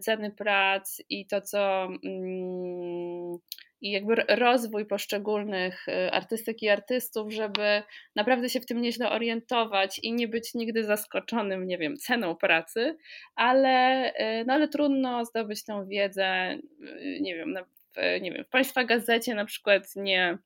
ceny 0.00 0.30
prac 0.30 1.02
i 1.08 1.26
to, 1.26 1.40
co. 1.40 1.88
Mm, 2.04 3.38
i 3.80 3.90
jakby 3.90 4.14
rozwój 4.14 4.86
poszczególnych 4.86 5.88
y, 5.88 6.12
artystek 6.12 6.62
i 6.62 6.68
artystów, 6.68 7.32
żeby 7.32 7.82
naprawdę 8.16 8.48
się 8.48 8.60
w 8.60 8.66
tym 8.66 8.80
nieźle 8.80 9.10
orientować 9.10 9.98
i 9.98 10.12
nie 10.12 10.28
być 10.28 10.54
nigdy 10.54 10.84
zaskoczonym, 10.84 11.66
nie 11.66 11.78
wiem, 11.78 11.96
ceną 11.96 12.36
pracy, 12.36 12.96
ale, 13.34 14.08
y, 14.40 14.44
no 14.46 14.54
ale 14.54 14.68
trudno 14.68 15.24
zdobyć 15.24 15.64
tę 15.64 15.86
wiedzę, 15.88 16.58
y, 16.80 17.18
nie 17.20 17.34
wiem, 17.34 17.54
w, 17.94 18.20
nie 18.20 18.32
wiem, 18.32 18.44
w 18.44 18.48
Państwa 18.48 18.84
gazecie 18.84 19.34
na 19.34 19.44
przykład 19.44 19.82
nie, 19.96 20.38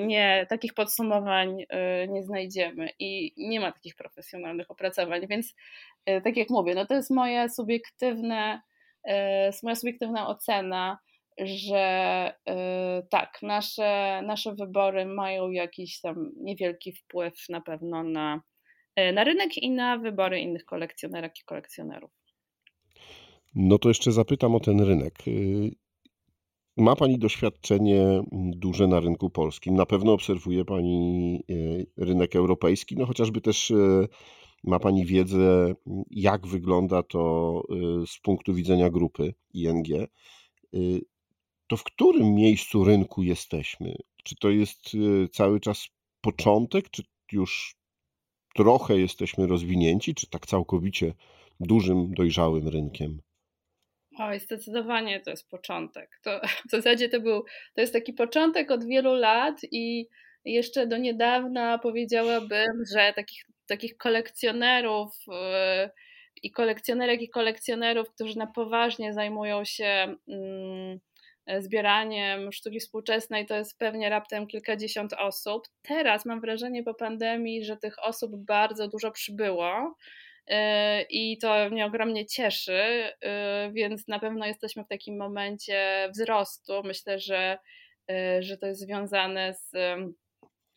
nie, 0.00 0.46
takich 0.48 0.74
podsumowań 0.74 1.64
nie 2.08 2.22
znajdziemy 2.22 2.88
i 2.98 3.32
nie 3.36 3.60
ma 3.60 3.72
takich 3.72 3.96
profesjonalnych 3.96 4.70
opracowań, 4.70 5.26
więc 5.28 5.54
tak 6.04 6.36
jak 6.36 6.50
mówię, 6.50 6.74
no 6.74 6.86
to 6.86 6.94
jest 6.94 7.10
moje 7.10 7.48
subiektywne, 7.48 8.60
moja 9.62 9.76
subiektywna 9.76 10.28
ocena, 10.28 10.98
że 11.38 12.34
y, 12.48 12.52
tak, 13.08 13.38
nasze, 13.42 14.22
nasze 14.26 14.54
wybory 14.54 15.06
mają 15.06 15.50
jakiś 15.50 16.00
tam 16.00 16.30
niewielki 16.36 16.92
wpływ 16.92 17.34
na 17.48 17.60
pewno 17.60 18.02
na, 18.02 18.42
y, 19.00 19.12
na 19.12 19.24
rynek 19.24 19.56
i 19.56 19.70
na 19.70 19.98
wybory 19.98 20.40
innych 20.40 20.64
kolekcjonerek 20.64 21.32
i 21.40 21.44
kolekcjonerów. 21.44 22.10
No 23.54 23.78
to 23.78 23.88
jeszcze 23.88 24.12
zapytam 24.12 24.54
o 24.54 24.60
ten 24.60 24.80
rynek. 24.80 25.28
Y, 25.28 25.70
ma 26.76 26.96
Pani 26.96 27.18
doświadczenie 27.18 28.22
duże 28.32 28.86
na 28.86 29.00
rynku 29.00 29.30
polskim. 29.30 29.74
Na 29.74 29.86
pewno 29.86 30.12
obserwuje 30.12 30.64
Pani 30.64 31.44
rynek 31.96 32.36
europejski, 32.36 32.96
no 32.96 33.06
chociażby 33.06 33.40
też 33.40 33.72
ma 34.64 34.78
Pani 34.78 35.06
wiedzę, 35.06 35.74
jak 36.10 36.46
wygląda 36.46 37.02
to 37.02 37.62
z 38.06 38.18
punktu 38.18 38.54
widzenia 38.54 38.90
grupy 38.90 39.34
ING 39.54 39.86
to 41.72 41.76
w 41.76 41.84
którym 41.84 42.34
miejscu 42.34 42.84
rynku 42.84 43.22
jesteśmy? 43.22 43.94
Czy 44.24 44.36
to 44.36 44.50
jest 44.50 44.94
y, 44.94 45.28
cały 45.28 45.60
czas 45.60 45.88
początek, 46.20 46.90
czy 46.90 47.02
już 47.32 47.76
trochę 48.54 48.98
jesteśmy 48.98 49.46
rozwinięci, 49.46 50.14
czy 50.14 50.30
tak 50.30 50.46
całkowicie 50.46 51.14
dużym, 51.60 52.14
dojrzałym 52.14 52.68
rynkiem? 52.68 53.20
Oj, 54.18 54.40
zdecydowanie 54.40 55.20
to 55.20 55.30
jest 55.30 55.50
początek. 55.50 56.20
To 56.22 56.40
w 56.68 56.70
zasadzie 56.70 57.08
to 57.08 57.20
był, 57.20 57.44
to 57.74 57.80
jest 57.80 57.92
taki 57.92 58.12
początek 58.12 58.70
od 58.70 58.84
wielu 58.84 59.14
lat 59.14 59.60
i 59.70 60.08
jeszcze 60.44 60.86
do 60.86 60.98
niedawna 60.98 61.78
powiedziałabym, 61.78 62.84
że 62.94 63.12
takich, 63.16 63.44
takich 63.66 63.96
kolekcjonerów 63.96 65.10
yy, 65.28 65.90
i 66.42 66.50
kolekcjonerek 66.50 67.22
i 67.22 67.28
kolekcjonerów, 67.28 68.10
którzy 68.10 68.38
na 68.38 68.46
poważnie 68.46 69.12
zajmują 69.12 69.64
się 69.64 70.16
yy, 70.26 70.36
E, 70.36 71.11
zbieraniem 71.58 72.52
sztuki 72.52 72.80
współczesnej 72.80 73.46
to 73.46 73.56
jest 73.56 73.78
pewnie 73.78 74.08
raptem 74.08 74.46
kilkadziesiąt 74.46 75.12
osób. 75.12 75.62
Teraz 75.82 76.24
mam 76.24 76.40
wrażenie 76.40 76.82
po 76.82 76.94
pandemii, 76.94 77.64
że 77.64 77.76
tych 77.76 78.04
osób 78.04 78.44
bardzo 78.44 78.88
dużo 78.88 79.10
przybyło. 79.10 79.96
E, 80.46 81.02
I 81.02 81.38
to 81.38 81.70
mnie 81.70 81.86
ogromnie 81.86 82.26
cieszy, 82.26 82.72
e, 82.72 83.70
więc 83.72 84.08
na 84.08 84.18
pewno 84.18 84.46
jesteśmy 84.46 84.84
w 84.84 84.88
takim 84.88 85.16
momencie 85.16 86.08
wzrostu. 86.14 86.82
Myślę, 86.84 87.18
że, 87.18 87.58
że 88.40 88.56
to 88.56 88.66
jest 88.66 88.80
związane 88.80 89.54
z 89.54 89.72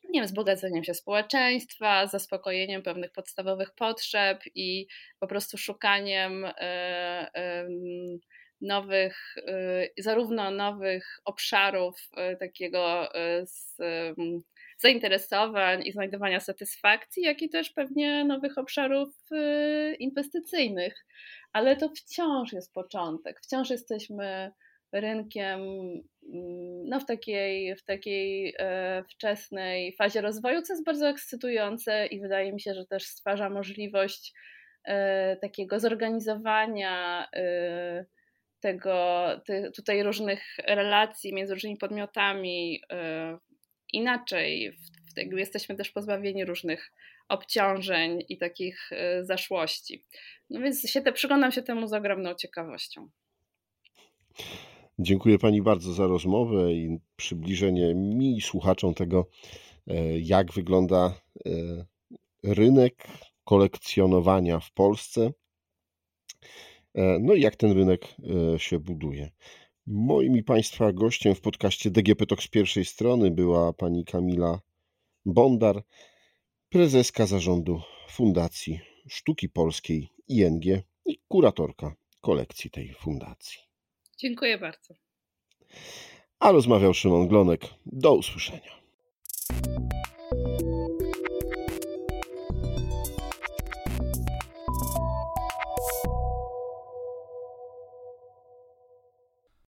nie 0.09 0.19
wiem, 0.21 0.27
wzbogaceniem 0.27 0.83
się 0.83 0.93
społeczeństwa, 0.93 2.07
zaspokojeniem 2.07 2.83
pewnych 2.83 3.11
podstawowych 3.11 3.75
potrzeb 3.75 4.43
i 4.55 4.87
po 5.19 5.27
prostu 5.27 5.57
szukaniem 5.57 6.45
nowych, 8.61 9.35
y, 9.37 10.03
zarówno 10.03 10.51
nowych 10.51 11.19
obszarów 11.25 12.09
y, 12.33 12.37
takiego 12.37 13.09
y, 13.15 13.45
zainteresowań 14.77 15.81
i 15.85 15.91
znajdowania 15.91 16.39
satysfakcji, 16.39 17.23
jak 17.23 17.41
i 17.41 17.49
też 17.49 17.69
pewnie 17.69 18.25
nowych 18.25 18.57
obszarów 18.57 19.09
inwestycyjnych. 19.99 21.05
Ale 21.53 21.75
to 21.75 21.89
wciąż 21.89 22.53
jest 22.53 22.73
początek, 22.73 23.39
wciąż 23.41 23.69
jesteśmy 23.69 24.51
rynkiem 24.91 25.61
mm, 26.33 26.89
no, 26.89 26.99
w 26.99 27.05
takiej, 27.05 27.75
w 27.75 27.83
takiej 27.83 28.55
e, 28.59 29.03
wczesnej 29.09 29.95
fazie 29.95 30.21
rozwoju, 30.21 30.61
co 30.61 30.73
jest 30.73 30.85
bardzo 30.85 31.09
ekscytujące 31.09 32.05
i 32.05 32.21
wydaje 32.21 32.53
mi 32.53 32.61
się, 32.61 32.73
że 32.73 32.85
też 32.85 33.03
stwarza 33.03 33.49
możliwość 33.49 34.33
e, 34.85 35.37
takiego 35.37 35.79
zorganizowania 35.79 37.27
tego, 38.59 39.25
ty, 39.45 39.71
tutaj 39.75 40.03
różnych 40.03 40.41
relacji 40.67 41.33
między 41.33 41.53
różnymi 41.53 41.77
podmiotami 41.77 42.75
y, 42.75 42.95
inaczej. 43.93 44.71
W, 44.71 45.37
jesteśmy 45.37 45.75
też 45.75 45.89
pozbawieni 45.91 46.45
różnych 46.45 46.91
obciążeń 47.29 48.23
i 48.29 48.37
takich 48.37 48.91
y, 48.91 49.25
zaszłości. 49.25 50.05
No 50.49 50.61
więc 50.61 50.81
się 50.81 51.01
te, 51.01 51.13
przyglądam 51.13 51.51
się 51.51 51.61
temu 51.61 51.87
z 51.87 51.93
ogromną 51.93 52.33
ciekawością. 52.33 53.09
Dziękuję 54.99 55.39
Pani 55.39 55.61
bardzo 55.61 55.93
za 55.93 56.07
rozmowę 56.07 56.73
i 56.73 56.99
przybliżenie 57.15 57.95
mi 57.95 58.37
i 58.37 58.41
słuchaczom 58.41 58.93
tego, 58.93 59.29
e, 59.87 60.19
jak 60.19 60.51
wygląda 60.51 61.13
e, 61.45 61.51
rynek 62.43 63.07
kolekcjonowania 63.43 64.59
w 64.59 64.71
Polsce. 64.71 65.31
E, 66.95 67.19
no 67.21 67.33
i 67.33 67.41
jak 67.41 67.55
ten 67.55 67.71
rynek 67.71 68.05
e, 68.55 68.59
się 68.59 68.79
buduje. 68.79 69.31
Moim 69.87 70.37
i 70.37 70.43
Państwa 70.43 70.93
gościem 70.93 71.35
w 71.35 71.41
podcaście 71.41 71.91
DGP 71.91 72.25
Talk 72.25 72.43
z 72.43 72.47
pierwszej 72.47 72.85
strony 72.85 73.31
była 73.31 73.73
pani 73.73 74.05
Kamila 74.05 74.59
Bondar, 75.25 75.83
prezeska 76.69 77.25
zarządu 77.25 77.81
Fundacji 78.09 78.79
Sztuki 79.09 79.49
Polskiej 79.49 80.09
ING 80.27 80.63
i 81.05 81.19
kuratorka 81.27 81.95
kolekcji 82.21 82.71
tej 82.71 82.93
fundacji. 82.93 83.59
Dziękuję 84.17 84.57
bardzo. 84.57 84.93
A 86.39 86.51
rozmawiał 86.51 86.93
Szymon 86.93 87.27
Glonek. 87.27 87.61
Do 87.85 88.15
usłyszenia. 88.15 88.75